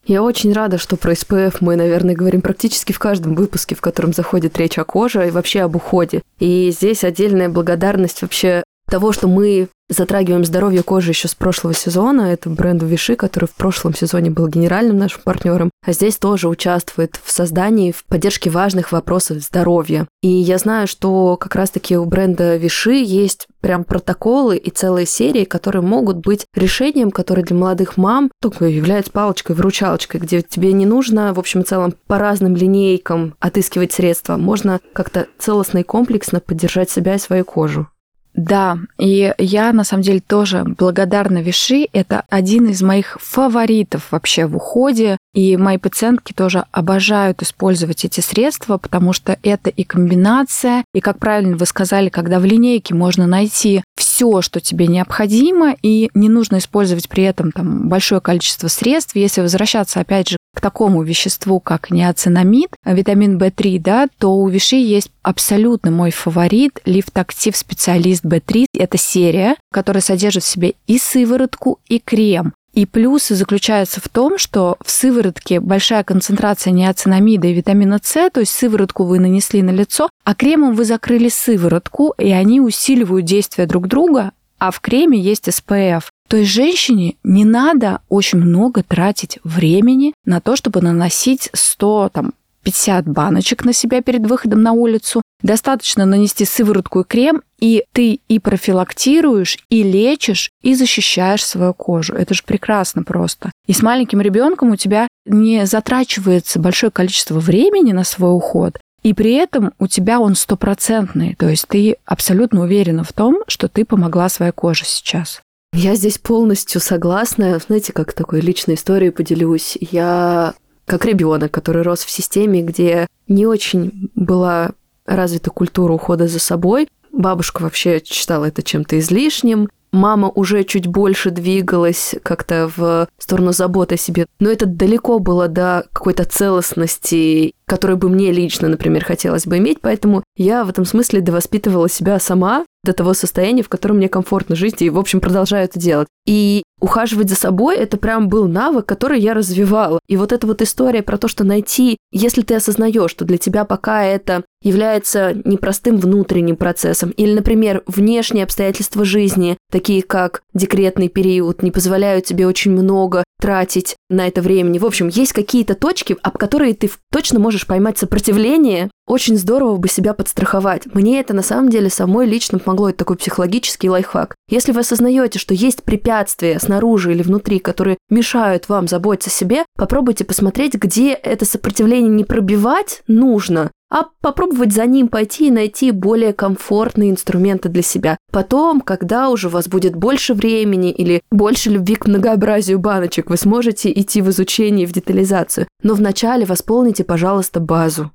Я 0.05 0.21
очень 0.21 0.51
рада, 0.51 0.77
что 0.77 0.97
про 0.97 1.13
SPF 1.13 1.57
мы, 1.61 1.77
наверное, 1.77 2.13
говорим 2.13 2.41
практически 2.41 2.91
в 2.91 2.99
каждом 2.99 3.35
выпуске, 3.35 3.73
в 3.73 3.79
котором 3.79 4.11
заходит 4.11 4.57
речь 4.57 4.77
о 4.77 4.83
коже 4.83 5.25
и 5.25 5.31
вообще 5.31 5.61
об 5.61 5.77
уходе. 5.77 6.23
И 6.39 6.71
здесь 6.71 7.05
отдельная 7.05 7.47
благодарность 7.47 8.21
вообще 8.21 8.63
того, 8.89 9.11
что 9.11 9.27
мы 9.27 9.69
затрагиваем 9.89 10.45
здоровье 10.45 10.83
кожи 10.83 11.11
еще 11.11 11.27
с 11.27 11.35
прошлого 11.35 11.73
сезона. 11.73 12.33
Это 12.33 12.49
бренду 12.49 12.85
Виши, 12.85 13.15
который 13.15 13.45
в 13.45 13.53
прошлом 13.53 13.93
сезоне 13.93 14.29
был 14.29 14.47
генеральным 14.47 14.97
нашим 14.97 15.21
партнером, 15.23 15.69
а 15.85 15.91
здесь 15.91 16.17
тоже 16.17 16.47
участвует 16.47 17.19
в 17.23 17.31
создании, 17.31 17.91
в 17.91 18.05
поддержке 18.05 18.49
важных 18.49 18.91
вопросов 18.91 19.37
здоровья. 19.39 20.07
И 20.21 20.29
я 20.29 20.57
знаю, 20.57 20.87
что 20.87 21.37
как 21.37 21.55
раз-таки 21.55 21.97
у 21.97 22.05
бренда 22.05 22.55
Виши 22.55 22.93
есть 22.93 23.47
прям 23.61 23.83
протоколы 23.83 24.57
и 24.57 24.69
целые 24.69 25.05
серии, 25.05 25.45
которые 25.45 25.81
могут 25.81 26.17
быть 26.17 26.45
решением, 26.55 27.11
которое 27.11 27.43
для 27.43 27.55
молодых 27.55 27.97
мам 27.97 28.31
только 28.41 28.65
является 28.65 29.11
палочкой-выручалочкой, 29.11 30.19
где 30.19 30.41
тебе 30.41 30.73
не 30.73 30.85
нужно, 30.85 31.33
в 31.33 31.39
общем 31.39 31.61
и 31.61 31.65
целом, 31.65 31.93
по 32.07 32.17
разным 32.17 32.55
линейкам 32.55 33.35
отыскивать 33.39 33.93
средства. 33.93 34.37
Можно 34.37 34.79
как-то 34.93 35.27
целостно 35.37 35.79
и 35.79 35.83
комплексно 35.83 36.39
поддержать 36.39 36.89
себя 36.89 37.15
и 37.15 37.19
свою 37.19 37.45
кожу. 37.45 37.87
Да, 38.33 38.79
и 38.97 39.33
я 39.37 39.73
на 39.73 39.83
самом 39.83 40.03
деле 40.03 40.19
тоже 40.19 40.63
благодарна 40.63 41.39
Виши. 41.39 41.87
Это 41.93 42.23
один 42.29 42.67
из 42.67 42.81
моих 42.81 43.17
фаворитов 43.21 44.11
вообще 44.11 44.45
в 44.45 44.55
уходе. 44.55 45.17
И 45.33 45.57
мои 45.57 45.77
пациентки 45.77 46.33
тоже 46.33 46.65
обожают 46.71 47.41
использовать 47.41 48.05
эти 48.05 48.21
средства, 48.21 48.77
потому 48.77 49.13
что 49.13 49.37
это 49.43 49.69
и 49.69 49.83
комбинация, 49.83 50.83
и, 50.93 50.99
как 50.99 51.17
правильно 51.17 51.57
вы 51.57 51.65
сказали, 51.65 52.09
когда 52.09 52.39
в 52.39 52.45
линейке 52.45 52.93
можно 52.93 53.25
найти 53.25 53.83
все, 53.95 54.12
что 54.41 54.59
тебе 54.59 54.87
необходимо, 54.87 55.75
и 55.81 56.09
не 56.13 56.29
нужно 56.29 56.57
использовать 56.57 57.09
при 57.09 57.23
этом 57.23 57.51
там, 57.51 57.89
большое 57.89 58.21
количество 58.21 58.67
средств. 58.67 59.15
Если 59.15 59.41
возвращаться, 59.41 59.99
опять 59.99 60.29
же, 60.29 60.37
к 60.55 60.61
такому 60.61 61.01
веществу, 61.03 61.59
как 61.59 61.89
неоцинамид, 61.89 62.69
витамин 62.85 63.37
В3, 63.37 63.79
да, 63.79 64.07
то 64.19 64.35
у 64.35 64.47
Виши 64.47 64.75
есть 64.75 65.11
абсолютно 65.23 65.91
мой 65.91 66.11
фаворит 66.11 66.79
лифтактив 66.85 67.57
специалист 67.57 68.23
B3. 68.23 68.65
Это 68.77 68.97
серия, 68.97 69.55
которая 69.71 70.01
содержит 70.01 70.43
в 70.43 70.47
себе 70.47 70.73
и 70.85 70.99
сыворотку, 70.99 71.79
и 71.87 71.99
крем. 71.99 72.53
И 72.73 72.87
плюс 72.87 73.27
заключается 73.27 74.01
в 74.01 74.09
том, 74.09 74.39
что 74.39 74.77
в 74.83 74.89
сыворотке 74.89 75.59
большая 75.59 76.03
концентрация 76.03 76.71
неоцинамида 76.71 77.47
и 77.47 77.53
витамина 77.53 77.99
С, 78.01 78.29
то 78.31 78.39
есть 78.39 78.51
сыворотку 78.51 79.03
вы 79.03 79.19
нанесли 79.19 79.61
на 79.61 79.69
лицо, 79.69 80.09
а 80.23 80.33
кремом 80.33 80.73
вы 80.73 80.83
закрыли 80.85 81.29
сыворотку, 81.29 82.15
и 82.17 82.31
они 82.31 82.59
усиливают 82.59 83.25
действие 83.25 83.67
друг 83.67 83.87
друга, 83.87 84.31
а 84.57 84.71
в 84.71 84.79
креме 84.79 85.19
есть 85.19 85.47
SPF. 85.47 86.05
То 86.27 86.37
есть 86.37 86.51
женщине 86.51 87.15
не 87.23 87.45
надо 87.45 88.01
очень 88.09 88.39
много 88.39 88.81
тратить 88.81 89.37
времени 89.43 90.13
на 90.25 90.41
то, 90.41 90.55
чтобы 90.55 90.81
наносить 90.81 91.49
100, 91.53 92.09
там, 92.11 92.33
50 92.63 93.07
баночек 93.07 93.65
на 93.65 93.73
себя 93.73 94.01
перед 94.01 94.25
выходом 94.25 94.61
на 94.61 94.71
улицу. 94.71 95.21
Достаточно 95.41 96.05
нанести 96.05 96.45
сыворотку 96.45 97.01
и 97.01 97.03
крем, 97.03 97.41
и 97.59 97.83
ты 97.91 98.19
и 98.27 98.39
профилактируешь, 98.39 99.57
и 99.69 99.83
лечишь, 99.83 100.49
и 100.61 100.73
защищаешь 100.73 101.45
свою 101.45 101.73
кожу. 101.73 102.13
Это 102.13 102.33
же 102.33 102.43
прекрасно 102.45 103.03
просто. 103.03 103.51
И 103.67 103.73
с 103.73 103.81
маленьким 103.81 104.21
ребенком 104.21 104.71
у 104.71 104.75
тебя 104.77 105.07
не 105.25 105.65
затрачивается 105.65 106.59
большое 106.59 106.91
количество 106.91 107.39
времени 107.39 107.91
на 107.91 108.03
свой 108.03 108.35
уход, 108.35 108.79
и 109.03 109.13
при 109.13 109.33
этом 109.33 109.73
у 109.79 109.87
тебя 109.87 110.19
он 110.19 110.35
стопроцентный. 110.35 111.35
То 111.35 111.49
есть 111.49 111.67
ты 111.67 111.97
абсолютно 112.05 112.61
уверена 112.61 113.03
в 113.03 113.11
том, 113.11 113.43
что 113.47 113.67
ты 113.67 113.83
помогла 113.85 114.29
своей 114.29 114.53
коже 114.53 114.85
сейчас. 114.85 115.41
Я 115.73 115.95
здесь 115.95 116.19
полностью 116.19 116.79
согласна. 116.79 117.59
Знаете, 117.59 117.93
как 117.93 118.13
такой 118.13 118.41
личной 118.41 118.75
историей 118.75 119.09
поделюсь. 119.09 119.77
Я 119.81 120.53
как 120.85 121.05
ребенок, 121.05 121.51
который 121.51 121.83
рос 121.83 122.03
в 122.03 122.09
системе, 122.09 122.61
где 122.61 123.07
не 123.27 123.45
очень 123.45 124.09
была 124.15 124.71
развита 125.05 125.49
культура 125.49 125.93
ухода 125.93 126.27
за 126.27 126.39
собой. 126.39 126.87
Бабушка 127.11 127.61
вообще 127.61 128.01
считала 128.03 128.45
это 128.45 128.63
чем-то 128.63 128.99
излишним. 128.99 129.69
Мама 129.91 130.29
уже 130.29 130.63
чуть 130.63 130.87
больше 130.87 131.29
двигалась 131.29 132.15
как-то 132.23 132.69
в 132.75 133.07
сторону 133.19 133.53
заботы 133.53 133.93
о 133.93 133.97
себе. 133.97 134.25
Но 134.39 134.49
это 134.49 134.65
далеко 134.65 135.19
было 135.19 135.47
до 135.47 135.85
какой-то 135.93 136.23
целостности, 136.25 137.53
которую 137.65 137.97
бы 137.97 138.09
мне 138.09 138.31
лично, 138.31 138.67
например, 138.69 139.05
хотелось 139.05 139.45
бы 139.45 139.59
иметь. 139.59 139.81
Поэтому 139.81 140.23
я 140.35 140.63
в 140.63 140.69
этом 140.69 140.85
смысле 140.85 141.21
довоспитывала 141.21 141.87
себя 141.87 142.19
сама 142.19 142.65
до 142.83 142.93
того 142.93 143.13
состояния, 143.13 143.63
в 143.63 143.69
котором 143.69 143.97
мне 143.97 144.09
комфортно 144.09 144.55
жить, 144.55 144.81
и, 144.81 144.89
в 144.89 144.99
общем, 144.99 145.21
продолжаю 145.21 145.65
это 145.65 145.79
делать. 145.79 146.07
И 146.25 146.63
ухаживать 146.79 147.29
за 147.29 147.35
собой, 147.35 147.77
это 147.77 147.97
прям 147.97 148.27
был 148.27 148.47
навык, 148.47 148.85
который 148.85 149.19
я 149.19 149.33
развивала. 149.33 149.99
И 150.07 150.17
вот 150.17 150.33
эта 150.33 150.45
вот 150.47 150.61
история 150.61 151.01
про 151.01 151.17
то, 151.17 151.27
что 151.27 151.43
найти, 151.43 151.97
если 152.11 152.41
ты 152.41 152.55
осознаешь, 152.55 153.11
что 153.11 153.23
для 153.23 153.37
тебя 153.37 153.63
пока 153.63 154.03
это 154.03 154.43
является 154.61 155.33
непростым 155.45 155.97
внутренним 155.97 156.55
процессом. 156.55 157.11
Или, 157.11 157.33
например, 157.33 157.83
внешние 157.87 158.43
обстоятельства 158.43 159.05
жизни, 159.05 159.57
такие 159.71 160.01
как 160.01 160.41
декретный 160.53 161.09
период, 161.09 161.63
не 161.63 161.71
позволяют 161.71 162.25
тебе 162.25 162.47
очень 162.47 162.71
много 162.71 163.22
тратить 163.43 163.97
на 164.09 164.25
это 164.25 164.41
времени. 164.41 164.79
В 164.79 164.85
общем, 164.85 165.09
есть 165.09 165.33
какие-то 165.33 165.75
точки, 165.75 166.15
об 166.23 166.37
которые 166.37 166.73
ты 166.75 166.89
точно 167.11 167.39
можешь 167.39 167.67
поймать 167.67 167.97
сопротивление. 167.97 168.89
Очень 169.05 169.37
здорово 169.37 169.75
бы 169.75 169.89
себя 169.89 170.13
подстраховать. 170.13 170.85
Мне 170.93 171.19
это 171.19 171.33
на 171.33 171.41
самом 171.41 171.69
деле 171.69 171.89
самой 171.89 172.25
лично 172.25 172.57
помогло. 172.57 172.87
Это 172.87 172.99
такой 172.99 173.17
психологический 173.17 173.89
лайфхак. 173.89 174.33
Если 174.49 174.71
вы 174.71 174.79
осознаете, 174.79 175.39
что 175.39 175.53
есть 175.53 175.83
препятствия 175.83 176.57
снаружи 176.57 177.11
или 177.11 177.21
внутри, 177.21 177.59
которые 177.59 177.97
мешают 178.09 178.69
вам 178.69 178.87
заботиться 178.87 179.29
о 179.29 179.33
себе, 179.33 179.65
попробуйте 179.75 180.23
посмотреть, 180.23 180.75
где 180.75 181.11
это 181.11 181.43
сопротивление 181.43 182.11
не 182.11 182.23
пробивать 182.23 183.03
нужно, 183.07 183.71
а 183.93 184.07
попробовать 184.21 184.73
за 184.73 184.87
ним 184.87 185.07
пойти 185.07 185.47
и 185.47 185.51
найти 185.51 185.91
более 185.91 186.33
комфортные 186.33 187.11
инструменты 187.11 187.69
для 187.69 187.83
себя. 187.83 188.17
Потом, 188.31 188.81
когда 188.81 189.29
уже 189.29 189.49
у 189.49 189.51
вас 189.51 189.67
будет 189.67 189.95
больше 189.95 190.33
времени 190.33 190.89
или 190.91 191.21
больше 191.31 191.69
любви 191.69 191.93
к 191.93 192.07
многообразию 192.07 192.79
баночек, 192.79 193.29
вы 193.29 193.37
сможете 193.37 193.91
идти 193.91 194.23
в 194.23 194.29
изучение 194.31 194.83
и 194.83 194.87
в 194.87 194.93
детализацию. 194.93 195.67
Но 195.83 195.93
вначале 195.93 196.43
восполните, 196.43 197.03
пожалуйста, 197.03 197.59
базу. 197.59 198.09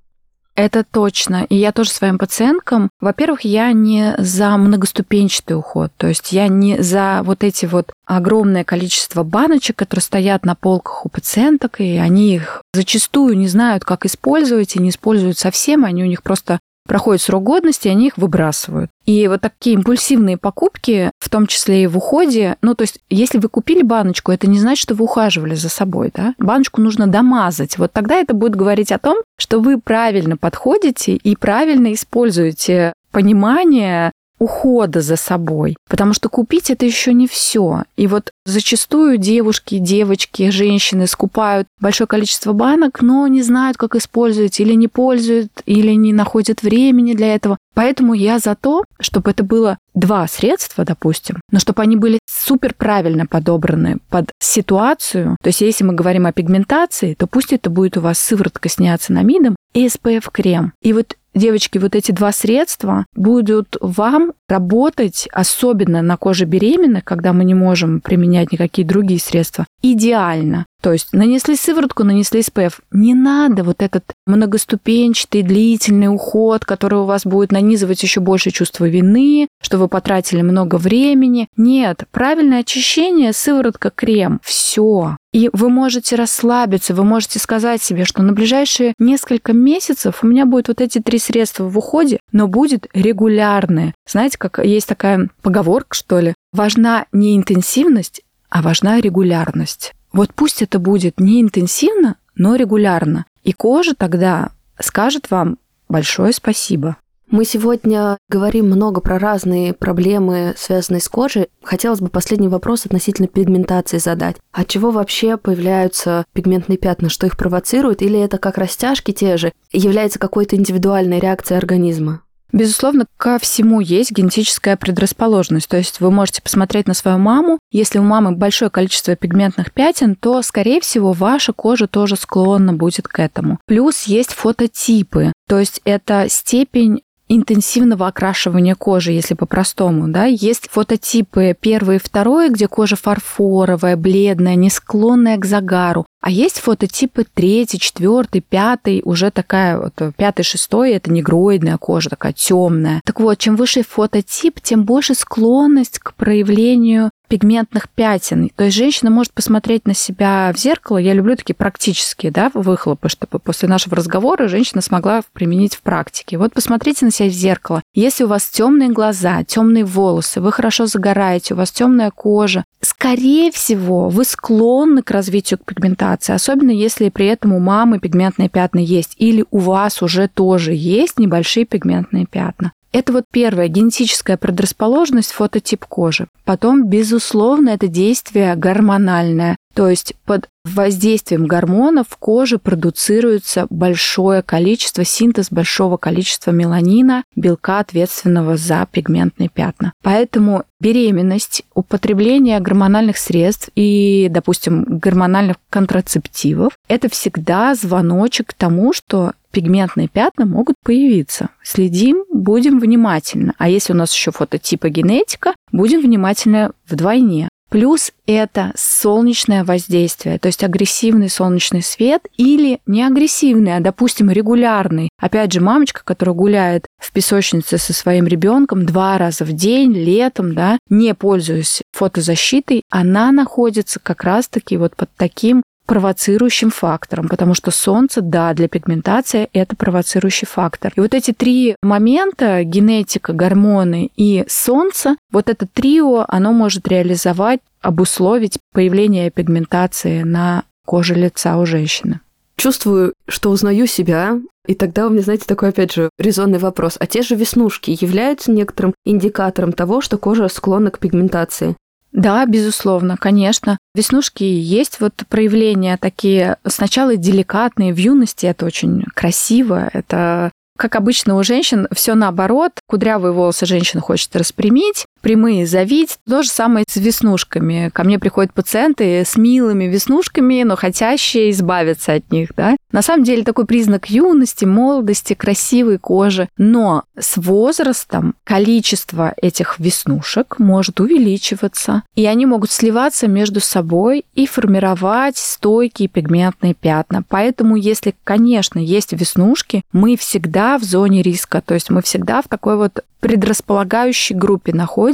Это 0.59 0.83
точно. 0.83 1.47
И 1.49 1.55
я 1.55 1.71
тоже 1.71 1.91
своим 1.91 2.19
пациенткам, 2.19 2.91
во-первых, 2.99 3.43
я 3.43 3.71
не 3.71 4.17
за 4.19 4.57
многоступенчатый 4.57 5.57
уход, 5.57 5.93
то 5.97 6.09
есть 6.09 6.33
я 6.33 6.49
не 6.49 6.83
за 6.83 7.21
вот 7.23 7.45
эти 7.45 7.65
вот 7.65 7.93
огромное 8.07 8.65
количество 8.65 9.23
баночек, 9.23 9.77
которые 9.77 10.03
стоят 10.03 10.45
на 10.45 10.57
полках 10.57 11.07
у 11.07 11.09
пациенток, 11.11 11.81
и 11.81 11.97
они 11.99 12.35
их 12.35 12.63
зачастую 12.75 13.39
не 13.39 13.47
знают, 13.47 13.85
как 13.85 14.05
использовать, 14.05 14.75
и 14.75 14.81
не 14.81 14.89
используют 14.89 15.39
совсем, 15.39 15.85
они 15.85 16.03
у 16.03 16.09
них 16.09 16.25
просто 16.25 16.59
проходит 16.89 17.23
срок 17.23 17.45
годности, 17.45 17.87
они 17.87 18.09
их 18.09 18.17
выбрасывают. 18.17 18.91
И 19.05 19.29
вот 19.29 19.43
такие 19.43 19.77
импульсивные 19.77 20.37
покупки, 20.37 21.13
в 21.21 21.29
том 21.29 21.47
числе 21.47 21.85
и 21.85 21.87
в 21.87 21.97
уходе, 21.97 22.57
ну, 22.63 22.75
то 22.75 22.83
есть, 22.83 22.99
если 23.09 23.39
вы 23.39 23.49
купили 23.49 23.83
баночку, 23.83 24.33
это 24.33 24.49
не 24.49 24.59
значит, 24.59 24.83
что 24.83 24.95
вы 24.95 25.05
ухаживали 25.05 25.55
за 25.55 25.69
собой, 25.69 26.11
да? 26.13 26.35
Баночку 26.39 26.81
нужно 26.81 27.07
домазать. 27.07 27.79
Вот 27.79 27.93
тогда 27.93 28.17
это 28.17 28.35
будет 28.35 28.57
говорить 28.57 28.91
о 28.91 28.99
том, 28.99 29.19
что 29.39 29.61
вы 29.61 29.79
правильно 29.81 30.37
подходите 30.37 31.15
и 31.15 31.37
правильно 31.37 31.93
используете 31.93 32.93
понимание 33.13 34.11
ухода 34.39 35.01
за 35.01 35.17
собой. 35.17 35.77
Потому 35.89 36.13
что 36.13 36.29
купить 36.29 36.71
это 36.71 36.87
еще 36.87 37.13
не 37.13 37.27
все. 37.27 37.85
И 37.97 38.07
вот 38.07 38.33
зачастую 38.45 39.19
девушки, 39.19 39.79
девочки, 39.79 40.51
женщины 40.51 41.07
скупают 41.07 41.67
большое 41.81 42.07
количество 42.07 42.53
банок, 42.53 43.03
но 43.03 43.27
не 43.27 43.43
знают, 43.43 43.77
как 43.77 43.95
использовать, 43.95 44.61
или 44.61 44.75
не 44.75 44.89
пользуют, 44.89 45.51
или 45.67 45.93
не 45.93 46.13
находят 46.13 46.63
времени 46.63 47.15
для 47.15 47.35
этого. 47.35 47.59
Поэтому 47.79 48.13
я 48.13 48.41
за 48.41 48.57
то, 48.57 48.83
чтобы 48.99 49.31
это 49.31 49.45
было 49.45 49.79
два 49.95 50.27
средства, 50.27 50.85
допустим, 50.85 51.37
но 51.53 51.61
чтобы 51.61 51.81
они 51.81 51.95
были 51.95 52.19
супер 52.29 52.75
правильно 52.75 53.25
подобраны 53.25 53.99
под 54.11 54.33
ситуацию. 54.41 55.37
То 55.41 55.51
есть 55.51 55.61
если 55.61 55.85
мы 55.85 55.95
говорим 55.95 56.27
о 56.27 56.33
пигментации, 56.33 57.15
то 57.15 57.29
пусть 57.29 57.53
это 57.53 57.71
будет 57.71 57.97
у 57.97 58.01
вас 58.01 58.19
сыворотка 58.19 58.69
с 58.69 58.81
неоцинамидом 58.81 59.55
и 59.75 59.87
SPF-крем. 59.87 60.73
И 60.83 60.93
вот 60.93 61.17
девочки, 61.37 61.79
вот 61.79 61.95
эти 61.95 62.11
два 62.11 62.33
средства 62.33 63.07
будут 63.15 63.77
вам 63.81 64.33
работать, 64.49 65.29
особенно 65.33 66.03
на 66.03 66.17
коже 66.17 66.47
беременных, 66.47 67.05
когда 67.05 67.33
мы 67.33 67.45
не 67.45 67.55
можем 67.55 68.01
применять 68.01 68.51
никакие 68.51 68.87
другие 68.87 69.21
средства, 69.21 69.67
идеально. 69.83 70.67
То 70.81 70.93
есть 70.93 71.13
нанесли 71.13 71.57
сыворотку, 71.57 72.05
нанесли 72.05 72.41
SPF. 72.41 72.75
Не 72.93 73.15
надо 73.15 73.65
вот 73.65 73.83
этот 73.83 74.05
многоступенчатый, 74.27 75.43
длительный 75.43 76.07
уход, 76.07 76.65
который 76.65 77.01
у 77.01 77.05
вас 77.05 77.25
будет 77.25 77.51
нанизывать 77.51 78.03
еще 78.03 78.21
больше 78.21 78.51
чувства 78.51 78.89
вины, 78.89 79.49
что 79.61 79.79
вы 79.79 79.89
потратили 79.89 80.43
много 80.43 80.77
времени. 80.77 81.49
Нет, 81.57 82.05
правильное 82.13 82.61
очищение, 82.61 83.33
сыворотка, 83.33 83.91
крем. 83.91 84.41
Все. 84.45 85.17
И 85.33 85.51
вы 85.53 85.69
можете 85.69 86.17
расслабиться, 86.17 86.95
вы 86.95 87.05
можете 87.05 87.39
сказать 87.39 87.83
себе, 87.83 88.05
что 88.05 88.23
на 88.23 88.33
ближайшие 88.33 88.95
несколько 88.99 89.53
месяцев 89.53 90.23
у 90.23 90.27
меня 90.27 90.47
будут 90.47 90.69
вот 90.69 90.81
эти 90.81 91.01
три 91.01 91.19
средства 91.19 91.65
в 91.65 91.77
уходе, 91.77 92.21
но 92.33 92.47
будет 92.47 92.87
регулярное. 92.95 93.95
Знаете, 94.09 94.39
как 94.39 94.65
есть 94.65 94.87
такая 94.87 95.29
поговорка, 95.43 95.95
что 95.97 96.21
ли? 96.21 96.35
Важна 96.53 97.07
не 97.13 97.37
интенсивность, 97.37 98.23
а 98.49 98.63
важна 98.63 99.01
регулярность. 99.01 99.93
Вот 100.13 100.35
пусть 100.35 100.63
это 100.63 100.79
будет 100.79 101.21
не 101.21 101.41
интенсивно, 101.41 102.17
но 102.35 102.55
регулярно. 102.55 103.27
И 103.43 103.53
кожа 103.53 103.95
тогда 103.95 104.51
скажет 104.79 105.31
вам 105.31 105.59
большое 105.89 106.33
спасибо. 106.33 106.97
Мы 107.31 107.45
сегодня 107.45 108.17
говорим 108.31 108.67
много 108.69 109.03
про 109.03 109.19
разные 109.19 109.75
проблемы, 109.75 110.55
связанные 110.57 111.03
с 111.03 111.09
кожей. 111.11 111.49
Хотелось 111.63 112.01
бы 112.01 112.09
последний 112.09 112.49
вопрос 112.49 112.87
относительно 112.87 113.29
пигментации 113.29 113.99
задать. 113.99 114.37
От 114.51 114.69
чего 114.69 114.91
вообще 114.91 115.37
появляются 115.37 116.25
пигментные 116.33 116.79
пятна? 116.79 117.11
Что 117.11 117.27
их 117.27 117.37
провоцирует? 117.37 118.01
Или 118.01 118.19
это 118.19 118.39
как 118.39 118.57
растяжки 118.57 119.13
те 119.13 119.37
же? 119.37 119.53
Является 119.73 120.19
какой-то 120.19 120.57
индивидуальной 120.57 121.21
реакцией 121.21 121.59
организма? 121.59 122.23
Безусловно, 122.53 123.07
ко 123.17 123.39
всему 123.39 123.81
есть 123.81 124.11
генетическая 124.11 124.77
предрасположенность. 124.77 125.69
То 125.69 125.77
есть 125.77 126.01
вы 126.01 126.11
можете 126.11 126.43
посмотреть 126.43 126.87
на 126.87 126.95
свою 126.95 127.19
маму. 127.19 127.59
Если 127.71 127.99
у 127.99 128.03
мамы 128.03 128.33
большое 128.33 128.71
количество 128.71 129.17
пигментных 129.17 129.73
пятен, 129.73 130.15
то, 130.15 130.41
скорее 130.43 130.81
всего, 130.81 131.13
ваша 131.13 131.53
кожа 131.53 131.87
тоже 131.87 132.17
склонна 132.17 132.73
будет 132.73 133.09
к 133.09 133.19
этому. 133.19 133.59
Плюс 133.67 134.05
есть 134.05 134.33
фототипы. 134.33 135.33
То 135.49 135.59
есть 135.59 135.81
это 135.85 136.27
степень 136.29 137.03
интенсивного 137.29 138.09
окрашивания 138.09 138.75
кожи, 138.75 139.13
если 139.13 139.35
по-простому, 139.35 140.09
да, 140.09 140.25
есть 140.25 140.69
фототипы 140.71 141.57
первый 141.59 141.97
и 141.97 142.01
второй, 142.01 142.51
где 142.51 142.69
кожа 142.69 142.97
фарфоровая, 142.97 143.97
бледная, 143.97 144.55
не 144.55 144.71
склонная 144.71 145.37
к 145.37 145.45
загару. 145.45 146.07
А 146.21 146.31
есть 146.31 146.59
фототипы 146.59 147.25
третий, 147.33 147.79
четвертый, 147.79 148.41
пятый, 148.41 149.03
уже 149.05 149.31
такая 149.31 149.79
вот 149.79 150.15
пятый, 150.17 150.43
шестой, 150.43 150.93
это 150.93 151.13
негроидная 151.13 151.77
кожа, 151.77 152.11
такая 152.11 152.33
темная. 152.33 153.01
Так 153.05 153.21
вот, 153.21 153.39
чем 153.39 153.55
выше 153.57 153.83
фототип, 153.83 154.61
тем 154.61 154.85
больше 154.85 155.15
склонность 155.15 156.01
к 156.01 156.15
проявлению 156.15 157.11
пигментных 157.29 157.89
пятен. 157.89 158.51
То 158.57 158.65
есть 158.65 158.77
женщина 158.77 159.11
может 159.11 159.33
посмотреть 159.33 159.87
на 159.87 159.95
себя 159.95 160.53
в 160.55 160.59
зеркало. 160.59 160.99
Я 160.99 161.13
люблю 161.13 161.37
такие 161.37 161.55
практические 161.55 162.33
да, 162.33 162.51
выхлопы, 162.55 163.09
чтобы 163.09 163.39
после 163.39 163.69
нашего 163.69 163.97
разговора 163.97 164.49
женщина 164.49 164.81
смогла 164.81 165.23
применить 165.33 165.77
в 165.77 165.83
практике. 165.83 166.39
Вот 166.39 166.53
посмотрите 166.53 167.05
на 167.05 167.11
себя 167.11 167.29
в 167.29 167.33
зеркало. 167.33 167.83
Если 167.95 168.25
у 168.25 168.29
вас 168.29 168.49
темные 168.49 168.89
глаза, 168.89 169.45
темные 169.45 169.85
волосы, 169.85 170.41
вы 170.41 170.51
хорошо 170.53 170.87
загораете, 170.87 171.55
у 171.55 171.57
вас 171.57 171.71
темная 171.71 172.11
кожа, 172.11 172.65
скорее 172.81 173.53
всего, 173.53 174.09
вы 174.09 174.25
склонны 174.25 175.03
к 175.03 175.11
развитию 175.11 175.59
пигментации, 175.65 176.35
особенно 176.35 176.71
если 176.71 177.11
при 177.11 177.27
этом 177.27 177.53
у 177.53 177.59
мамы 177.59 177.99
пигментные 177.99 178.49
пятна 178.49 178.79
есть, 178.79 179.15
или 179.19 179.45
у 179.51 179.59
вас 179.59 180.03
уже 180.03 180.29
тоже 180.29 180.73
есть 180.75 181.19
небольшие 181.19 181.67
пигментные 181.67 182.27
пятна. 182.27 182.73
Это 182.93 183.13
вот 183.13 183.25
первая 183.31 183.69
генетическая 183.69 184.37
предрасположенность 184.37 185.33
фототип 185.33 185.85
кожи. 185.85 186.29
Потом, 186.45 186.89
безусловно, 186.89 187.71
это 187.71 187.87
действие 187.89 188.55
гормональное. 188.57 189.57
То 189.75 189.89
есть 189.89 190.15
под 190.25 190.49
воздействием 190.65 191.47
гормонов 191.47 192.09
в 192.09 192.17
коже 192.17 192.59
продуцируется 192.59 193.67
большое 193.71 194.43
количество, 194.43 195.05
синтез 195.05 195.49
большого 195.51 195.97
количества 195.97 196.51
меланина, 196.51 197.23
белка, 197.37 197.79
ответственного 197.79 198.57
за 198.57 198.87
пигментные 198.91 199.49
пятна. 199.49 199.93
Поэтому 200.03 200.65
беременность, 200.81 201.63
употребление 201.75 202.61
гормональных 202.61 203.19
средств 203.19 203.71
и, 203.75 204.29
допустим, 204.31 204.85
гормональных 204.85 205.57
контрацептивов– 205.71 206.73
это 206.89 207.09
всегда 207.09 207.75
звоночек 207.75 208.49
к 208.49 208.55
тому, 208.55 208.93
что 208.93 209.33
пигментные 209.51 210.09
пятна 210.09 210.47
могут 210.47 210.77
появиться. 210.85 211.51
Следим, 211.63 212.25
будем 212.33 212.79
внимательны. 212.79 213.53
А 213.59 213.69
если 213.69 213.93
у 213.93 213.97
нас 213.97 214.15
еще 214.15 214.31
фототипа 214.31 214.89
генетика, 214.89 215.55
будем 215.73 216.01
внимательны 216.01 216.71
вдвойне. 216.89 217.49
Плюс 217.71 218.13
это 218.27 218.73
солнечное 218.77 219.63
воздействие, 219.63 220.39
то 220.39 220.47
есть 220.47 220.65
агрессивный 220.65 221.29
солнечный 221.29 221.83
свет 221.83 222.23
или 222.39 222.81
не 222.87 223.03
агрессивный, 223.03 223.77
а, 223.77 223.81
допустим, 223.81 224.31
регулярный. 224.31 225.11
Опять 225.21 225.53
же, 225.53 225.61
мамочка, 225.61 226.01
которая 226.03 226.35
гуляет 226.35 226.87
в 226.99 227.13
песочнице 227.13 227.77
со 227.77 227.93
своим 227.93 228.27
ребенком 228.27 228.87
два 228.87 229.19
раза 229.19 229.45
в 229.45 229.53
день, 229.53 229.93
летом, 229.93 230.55
да, 230.55 230.79
не 230.89 231.15
пользуясь 231.15 231.83
фотозащитой, 231.93 232.83
она 232.91 233.33
находится 233.33 234.01
как 234.01 234.25
раз-таки 234.25 234.79
вот 234.79 234.97
под 234.97 235.11
таким 235.17 235.63
провоцирующим 235.89 236.71
фактором, 236.71 237.29
потому 237.29 237.55
что 237.55 237.71
солнце, 237.71 238.21
да, 238.21 238.53
для 238.53 238.69
пигментации 238.69 239.49
это 239.55 239.75
провоцирующий 239.75 240.47
фактор. 240.47 240.93
И 240.95 241.01
вот 241.01 241.15
эти 241.15 241.33
три 241.33 241.77
момента, 241.83 242.63
генетика, 242.63 243.33
гормоны 243.33 244.11
и 244.15 244.45
солнце, 244.49 245.17
вот 245.33 245.49
это 245.49 245.67
трио, 245.67 246.27
оно 246.29 246.53
может 246.53 246.87
реализовать 246.87 247.61
обусловить 247.81 248.59
появление 248.75 249.31
пигментации 249.31 250.23
на 250.23 250.65
коже 250.85 251.15
лица 251.15 251.57
у 251.57 251.65
женщины. 251.65 252.21
Чувствую, 252.57 253.15
что 253.27 253.51
узнаю 253.51 253.87
себя, 253.87 254.39
и 254.67 254.75
тогда 254.75 255.07
у 255.07 255.11
меня, 255.11 255.23
знаете, 255.23 255.47
такой, 255.47 255.71
опять 255.71 255.93
же, 255.93 256.11
резонный 256.19 256.59
вопрос. 256.59 256.97
А 257.01 257.07
те 257.07 257.23
же 257.23 257.35
веснушки 257.35 257.97
являются 257.99 258.51
некоторым 258.51 258.95
индикатором 259.07 259.73
того, 259.73 260.03
что 260.03 260.19
кожа 260.19 260.49
склонна 260.49 260.91
к 260.91 260.99
пигментации? 260.99 261.77
Да, 262.13 262.45
безусловно, 262.47 263.17
конечно. 263.17 263.79
Веснушки 263.95 264.43
есть 264.43 265.01
вот 265.01 265.13
проявления 265.29 265.97
такие 265.99 266.57
сначала 266.67 267.17
деликатные, 267.17 267.93
в 267.93 267.99
юности 267.99 268.47
это 268.47 268.67
очень 268.67 269.05
красиво, 269.15 269.91
это 269.93 270.51
как 270.79 270.95
обычно 270.95 271.35
у 271.37 271.43
женщин, 271.43 271.89
все 271.93 272.15
наоборот. 272.15 272.73
Кудрявые 272.87 273.33
волосы 273.33 273.67
женщина 273.67 274.01
хочет 274.01 274.35
распрямить, 274.37 275.07
прямые 275.21 275.67
завить. 275.67 276.19
То 276.29 276.43
же 276.43 276.49
самое 276.49 276.85
с 276.89 276.97
веснушками. 276.97 277.91
Ко 277.93 278.05
мне 278.05 278.19
приходят 278.19 278.53
пациенты 278.53 279.25
с 279.25 279.37
милыми 279.37 279.85
веснушками, 279.85 280.63
но 280.63 280.77
хотящие 280.77 281.51
избавиться 281.51 282.15
от 282.15 282.31
них. 282.31 282.51
Да? 282.57 282.77
На 282.93 283.03
самом 283.03 283.25
деле 283.25 283.45
такой 283.45 283.67
признак 283.67 284.09
юности, 284.09 284.65
молодости, 284.65 285.35
красивой 285.35 285.99
кожи. 285.99 286.49
Но 286.57 287.05
с 287.19 287.37
возрастом 287.37 288.35
количество 288.45 289.35
этих 289.41 289.79
веснушек 289.79 290.59
может 290.59 291.01
увеличиваться, 291.01 292.03
и 292.15 292.27
они 292.27 292.47
могут 292.47 292.71
сливаться 292.71 293.29
между 293.29 293.61
собой 293.61 294.25
и 294.35 294.47
формировать 294.47 295.37
стойкие 295.37 296.09
пигментные 296.09 296.75
пятна. 296.75 297.23
Поэтому, 297.29 297.77
если, 297.77 298.15
конечно, 298.25 298.79
есть 298.79 299.13
веснушки, 299.13 299.83
мы 299.93 300.17
всегда 300.17 300.79
в 300.79 300.85
зоне 300.85 301.23
риска, 301.23 301.61
то 301.61 301.75
есть 301.75 301.91
мы 301.91 302.03
всегда 302.03 302.43
в 302.43 302.49
такой 302.49 302.77
вот 302.77 303.05
предрасполагающей 303.21 304.35
группе 304.37 304.73
находимся 304.73 305.08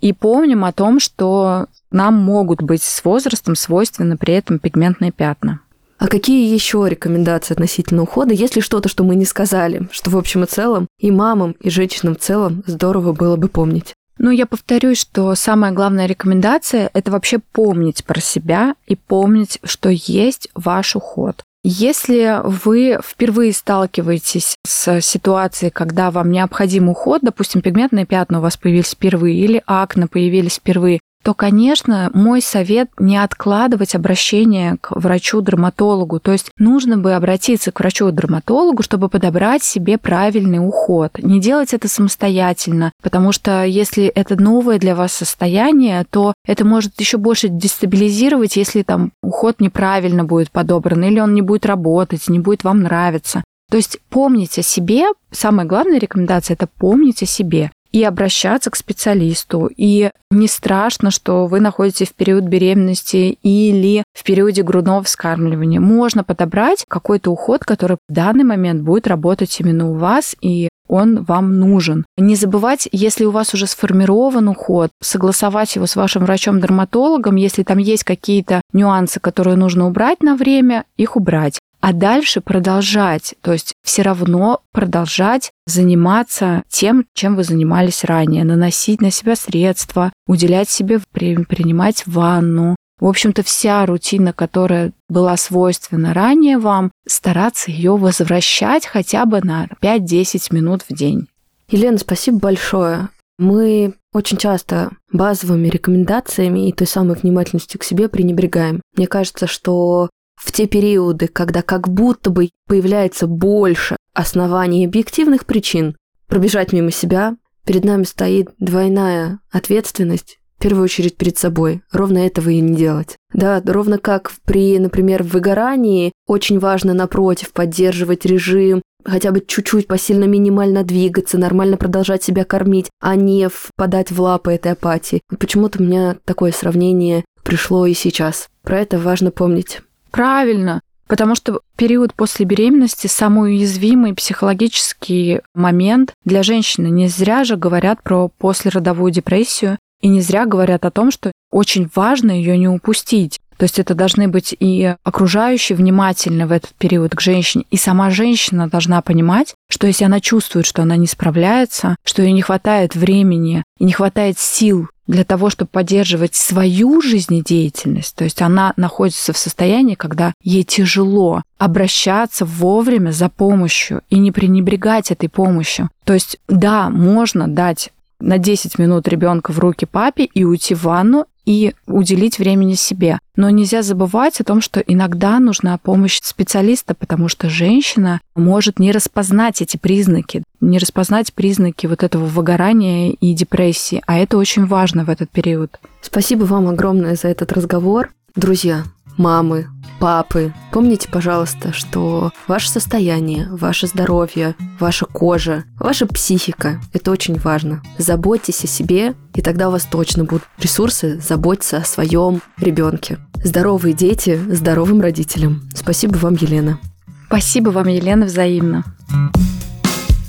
и 0.00 0.12
помним 0.12 0.64
о 0.64 0.72
том, 0.72 1.00
что 1.00 1.66
нам 1.90 2.14
могут 2.14 2.62
быть 2.62 2.82
с 2.82 3.04
возрастом 3.04 3.56
свойственны 3.56 4.16
при 4.16 4.34
этом 4.34 4.58
пигментные 4.58 5.12
пятна. 5.12 5.60
А 5.98 6.08
какие 6.08 6.52
еще 6.52 6.84
рекомендации 6.86 7.54
относительно 7.54 8.02
ухода? 8.02 8.34
Есть 8.34 8.56
ли 8.56 8.62
что-то, 8.62 8.88
что 8.88 9.04
мы 9.04 9.14
не 9.14 9.24
сказали, 9.24 9.88
что 9.90 10.10
в 10.10 10.18
общем 10.18 10.44
и 10.44 10.46
целом 10.46 10.88
и 10.98 11.10
мамам, 11.10 11.52
и 11.60 11.70
женщинам 11.70 12.16
в 12.16 12.18
целом 12.18 12.62
здорово 12.66 13.12
было 13.12 13.36
бы 13.36 13.48
помнить? 13.48 13.94
Ну, 14.18 14.30
я 14.30 14.46
повторюсь, 14.46 15.00
что 15.00 15.34
самая 15.34 15.72
главная 15.72 16.06
рекомендация– 16.06 16.90
это 16.94 17.10
вообще 17.10 17.38
помнить 17.38 18.04
про 18.04 18.20
себя 18.20 18.74
и 18.86 18.96
помнить, 18.96 19.58
что 19.64 19.88
есть 19.88 20.48
ваш 20.54 20.94
уход. 20.94 21.42
Если 21.66 22.40
вы 22.44 22.98
впервые 23.02 23.54
сталкиваетесь 23.54 24.54
с 24.66 25.00
ситуацией, 25.00 25.70
когда 25.70 26.10
вам 26.10 26.30
необходим 26.30 26.90
уход, 26.90 27.22
допустим, 27.22 27.62
пигментные 27.62 28.04
пятна 28.04 28.38
у 28.38 28.42
вас 28.42 28.58
появились 28.58 28.90
впервые 28.90 29.34
или 29.34 29.62
акне 29.64 30.06
появились 30.06 30.56
впервые, 30.56 31.00
то, 31.24 31.32
конечно, 31.32 32.10
мой 32.12 32.42
совет 32.42 32.90
не 32.98 33.16
откладывать 33.16 33.94
обращение 33.94 34.76
к 34.82 34.90
врачу-дерматологу. 34.94 36.20
То 36.20 36.32
есть 36.32 36.50
нужно 36.58 36.98
бы 36.98 37.14
обратиться 37.14 37.72
к 37.72 37.80
врачу-дерматологу, 37.80 38.82
чтобы 38.82 39.08
подобрать 39.08 39.62
себе 39.64 39.96
правильный 39.96 40.58
уход. 40.58 41.12
Не 41.16 41.40
делать 41.40 41.72
это 41.72 41.88
самостоятельно, 41.88 42.92
потому 43.02 43.32
что 43.32 43.64
если 43.64 44.04
это 44.04 44.40
новое 44.40 44.78
для 44.78 44.94
вас 44.94 45.14
состояние, 45.14 46.04
то 46.10 46.34
это 46.46 46.66
может 46.66 47.00
еще 47.00 47.16
больше 47.16 47.48
дестабилизировать, 47.48 48.56
если 48.56 48.82
там 48.82 49.12
уход 49.22 49.60
неправильно 49.60 50.24
будет 50.24 50.50
подобран, 50.50 51.04
или 51.04 51.20
он 51.20 51.32
не 51.32 51.40
будет 51.40 51.64
работать, 51.64 52.28
не 52.28 52.38
будет 52.38 52.64
вам 52.64 52.82
нравиться. 52.82 53.42
То 53.70 53.78
есть 53.78 53.98
помнить 54.10 54.58
о 54.58 54.62
себе, 54.62 55.06
самая 55.30 55.66
главная 55.66 55.98
рекомендация– 55.98 56.54
это 56.54 56.66
помнить 56.66 57.22
о 57.22 57.26
себе 57.26 57.70
и 57.94 58.02
обращаться 58.02 58.70
к 58.70 58.76
специалисту. 58.76 59.70
И 59.74 60.10
не 60.32 60.48
страшно, 60.48 61.12
что 61.12 61.46
вы 61.46 61.60
находитесь 61.60 62.08
в 62.08 62.14
период 62.14 62.42
беременности 62.42 63.38
или 63.44 64.02
в 64.12 64.24
периоде 64.24 64.64
грудного 64.64 65.04
вскармливания. 65.04 65.78
Можно 65.78 66.24
подобрать 66.24 66.84
какой-то 66.88 67.30
уход, 67.30 67.64
который 67.64 67.98
в 68.08 68.12
данный 68.12 68.42
момент 68.42 68.82
будет 68.82 69.06
работать 69.06 69.60
именно 69.60 69.88
у 69.88 69.94
вас, 69.94 70.34
и 70.40 70.70
он 70.88 71.22
вам 71.22 71.60
нужен. 71.60 72.04
Не 72.16 72.34
забывать, 72.34 72.88
если 72.90 73.26
у 73.26 73.30
вас 73.30 73.54
уже 73.54 73.68
сформирован 73.68 74.48
уход, 74.48 74.90
согласовать 75.00 75.76
его 75.76 75.86
с 75.86 75.94
вашим 75.94 76.24
врачом-дерматологом, 76.24 77.36
если 77.36 77.62
там 77.62 77.78
есть 77.78 78.02
какие-то 78.02 78.60
нюансы, 78.72 79.20
которые 79.20 79.56
нужно 79.56 79.86
убрать 79.86 80.20
на 80.20 80.34
время, 80.34 80.84
их 80.96 81.14
убрать 81.14 81.60
а 81.84 81.92
дальше 81.92 82.40
продолжать, 82.40 83.34
то 83.42 83.52
есть 83.52 83.74
все 83.84 84.00
равно 84.00 84.62
продолжать 84.72 85.50
заниматься 85.66 86.62
тем, 86.66 87.04
чем 87.12 87.36
вы 87.36 87.44
занимались 87.44 88.04
ранее, 88.04 88.44
наносить 88.44 89.02
на 89.02 89.10
себя 89.10 89.36
средства, 89.36 90.10
уделять 90.26 90.70
себе 90.70 90.98
время, 91.12 91.44
принимать 91.44 92.04
ванну. 92.06 92.74
В 92.98 93.06
общем-то, 93.06 93.42
вся 93.42 93.84
рутина, 93.84 94.32
которая 94.32 94.92
была 95.10 95.36
свойственна 95.36 96.14
ранее 96.14 96.56
вам, 96.56 96.90
стараться 97.06 97.70
ее 97.70 97.98
возвращать 97.98 98.86
хотя 98.86 99.26
бы 99.26 99.42
на 99.42 99.68
5-10 99.82 100.54
минут 100.54 100.84
в 100.88 100.94
день. 100.94 101.28
Елена, 101.68 101.98
спасибо 101.98 102.38
большое. 102.38 103.10
Мы 103.38 103.92
очень 104.14 104.38
часто 104.38 104.92
базовыми 105.12 105.68
рекомендациями 105.68 106.66
и 106.66 106.72
той 106.72 106.86
самой 106.86 107.16
внимательностью 107.16 107.78
к 107.78 107.84
себе 107.84 108.08
пренебрегаем. 108.08 108.80
Мне 108.96 109.06
кажется, 109.06 109.46
что 109.46 110.08
в 110.44 110.52
те 110.52 110.66
периоды, 110.66 111.26
когда 111.26 111.62
как 111.62 111.88
будто 111.88 112.30
бы 112.30 112.50
появляется 112.68 113.26
больше 113.26 113.96
оснований 114.12 114.86
объективных 114.86 115.46
причин 115.46 115.96
пробежать 116.28 116.72
мимо 116.72 116.90
себя, 116.90 117.36
перед 117.64 117.84
нами 117.84 118.04
стоит 118.04 118.50
двойная 118.58 119.40
ответственность 119.50 120.38
в 120.58 120.62
первую 120.62 120.84
очередь 120.84 121.16
перед 121.16 121.36
собой. 121.38 121.82
Ровно 121.92 122.18
этого 122.18 122.50
и 122.50 122.60
не 122.60 122.76
делать. 122.76 123.16
Да, 123.32 123.62
ровно 123.64 123.98
как 123.98 124.32
при, 124.44 124.78
например, 124.78 125.22
выгорании 125.22 126.12
очень 126.26 126.58
важно, 126.58 126.94
напротив, 126.94 127.52
поддерживать 127.52 128.24
режим, 128.24 128.82
хотя 129.04 129.30
бы 129.30 129.40
чуть-чуть 129.46 129.86
посильно 129.86 130.24
минимально 130.24 130.82
двигаться, 130.82 131.38
нормально 131.38 131.76
продолжать 131.76 132.22
себя 132.22 132.44
кормить, 132.44 132.90
а 133.00 133.16
не 133.16 133.48
впадать 133.48 134.10
в 134.10 134.20
лапы 134.20 134.52
этой 134.52 134.72
апатии. 134.72 135.20
Почему-то 135.38 135.82
у 135.82 135.86
меня 135.86 136.16
такое 136.24 136.52
сравнение 136.52 137.24
пришло 137.42 137.86
и 137.86 137.94
сейчас. 137.94 138.48
Про 138.62 138.80
это 138.80 138.98
важно 138.98 139.30
помнить. 139.30 139.80
Правильно. 140.14 140.80
Потому 141.08 141.34
что 141.34 141.60
период 141.76 142.14
после 142.14 142.46
беременности 142.46 143.08
самый 143.08 143.54
уязвимый 143.54 144.14
психологический 144.14 145.40
момент 145.54 146.14
для 146.24 146.44
женщины. 146.44 146.86
Не 146.86 147.08
зря 147.08 147.42
же 147.42 147.56
говорят 147.56 148.00
про 148.02 148.28
послеродовую 148.28 149.10
депрессию, 149.10 149.76
и 150.00 150.08
не 150.08 150.20
зря 150.20 150.46
говорят 150.46 150.84
о 150.84 150.92
том, 150.92 151.10
что 151.10 151.32
очень 151.50 151.90
важно 151.96 152.30
ее 152.30 152.56
не 152.56 152.68
упустить. 152.68 153.40
То 153.56 153.64
есть 153.64 153.78
это 153.78 153.94
должны 153.94 154.28
быть 154.28 154.54
и 154.58 154.94
окружающие 155.02 155.76
внимательны 155.76 156.46
в 156.46 156.52
этот 156.52 156.72
период 156.74 157.14
к 157.14 157.20
женщине, 157.20 157.64
и 157.70 157.76
сама 157.76 158.10
женщина 158.10 158.68
должна 158.68 159.00
понимать, 159.02 159.54
что 159.68 159.86
если 159.86 160.04
она 160.04 160.20
чувствует, 160.20 160.66
что 160.66 160.82
она 160.82 160.96
не 160.96 161.06
справляется, 161.06 161.96
что 162.04 162.22
ей 162.22 162.32
не 162.32 162.42
хватает 162.42 162.94
времени 162.94 163.62
и 163.78 163.84
не 163.84 163.92
хватает 163.92 164.38
сил 164.38 164.88
для 165.06 165.24
того, 165.24 165.50
чтобы 165.50 165.68
поддерживать 165.70 166.34
свою 166.34 167.02
жизнедеятельность, 167.02 168.16
то 168.16 168.24
есть 168.24 168.40
она 168.40 168.72
находится 168.76 169.32
в 169.32 169.38
состоянии, 169.38 169.94
когда 169.94 170.32
ей 170.42 170.64
тяжело 170.64 171.42
обращаться 171.58 172.44
вовремя 172.44 173.10
за 173.10 173.28
помощью 173.28 174.02
и 174.08 174.18
не 174.18 174.32
пренебрегать 174.32 175.10
этой 175.10 175.28
помощью. 175.28 175.90
То 176.04 176.14
есть, 176.14 176.38
да, 176.48 176.88
можно 176.88 177.48
дать 177.48 177.90
на 178.20 178.38
10 178.38 178.78
минут 178.78 179.06
ребенка 179.08 179.52
в 179.52 179.58
руки 179.58 179.84
папе 179.84 180.24
и 180.24 180.44
уйти 180.44 180.74
в 180.74 180.84
ванну 180.84 181.26
и 181.44 181.74
уделить 181.86 182.38
времени 182.38 182.74
себе. 182.74 183.18
Но 183.36 183.50
нельзя 183.50 183.82
забывать 183.82 184.40
о 184.40 184.44
том, 184.44 184.60
что 184.60 184.80
иногда 184.80 185.38
нужна 185.38 185.76
помощь 185.78 186.20
специалиста, 186.22 186.94
потому 186.94 187.28
что 187.28 187.48
женщина 187.48 188.20
может 188.34 188.78
не 188.78 188.92
распознать 188.92 189.60
эти 189.60 189.76
признаки, 189.76 190.42
не 190.60 190.78
распознать 190.78 191.32
признаки 191.34 191.86
вот 191.86 192.02
этого 192.02 192.24
выгорания 192.24 193.10
и 193.10 193.34
депрессии, 193.34 194.02
а 194.06 194.18
это 194.18 194.38
очень 194.38 194.66
важно 194.66 195.04
в 195.04 195.10
этот 195.10 195.30
период. 195.30 195.78
Спасибо 196.00 196.44
вам 196.44 196.68
огромное 196.68 197.16
за 197.16 197.28
этот 197.28 197.52
разговор. 197.52 198.10
Друзья, 198.34 198.84
мамы, 199.16 199.68
папы, 200.00 200.52
помните, 200.72 201.08
пожалуйста, 201.10 201.72
что 201.72 202.32
ваше 202.46 202.70
состояние, 202.70 203.48
ваше 203.50 203.86
здоровье, 203.86 204.54
ваша 204.78 205.06
кожа, 205.06 205.64
ваша 205.78 206.06
психика– 206.06 206.80
это 206.92 207.10
очень 207.10 207.38
важно. 207.38 207.82
Заботьтесь 207.98 208.64
о 208.64 208.66
себе, 208.66 209.14
и 209.34 209.40
тогда 209.40 209.68
у 209.68 209.72
вас 209.72 209.84
точно 209.84 210.24
будут 210.24 210.44
ресурсы 210.58 211.20
заботиться 211.20 211.78
о 211.78 211.84
своем 211.84 212.42
ребенке. 212.58 213.18
Здоровые 213.42 213.94
дети 213.94 214.40
здоровым 214.48 215.00
родителям. 215.00 215.68
Спасибо 215.74 216.16
вам, 216.16 216.34
Елена. 216.34 216.78
Спасибо 217.26 217.70
вам, 217.70 217.88
Елена, 217.88 218.26
взаимно. 218.26 218.84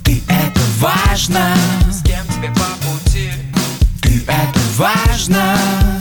Ты 0.04 0.22
это 0.28 0.60
важно, 0.80 1.54
с 1.90 2.02
кем 2.02 2.24
тебе 2.28 2.48
по 2.48 2.86
пути. 2.86 3.30
Ты 4.02 4.22
это 4.26 4.60
важно. 4.76 5.95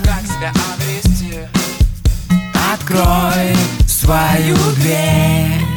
Открой 2.86 3.56
свою 3.88 4.56
дверь. 4.76 5.75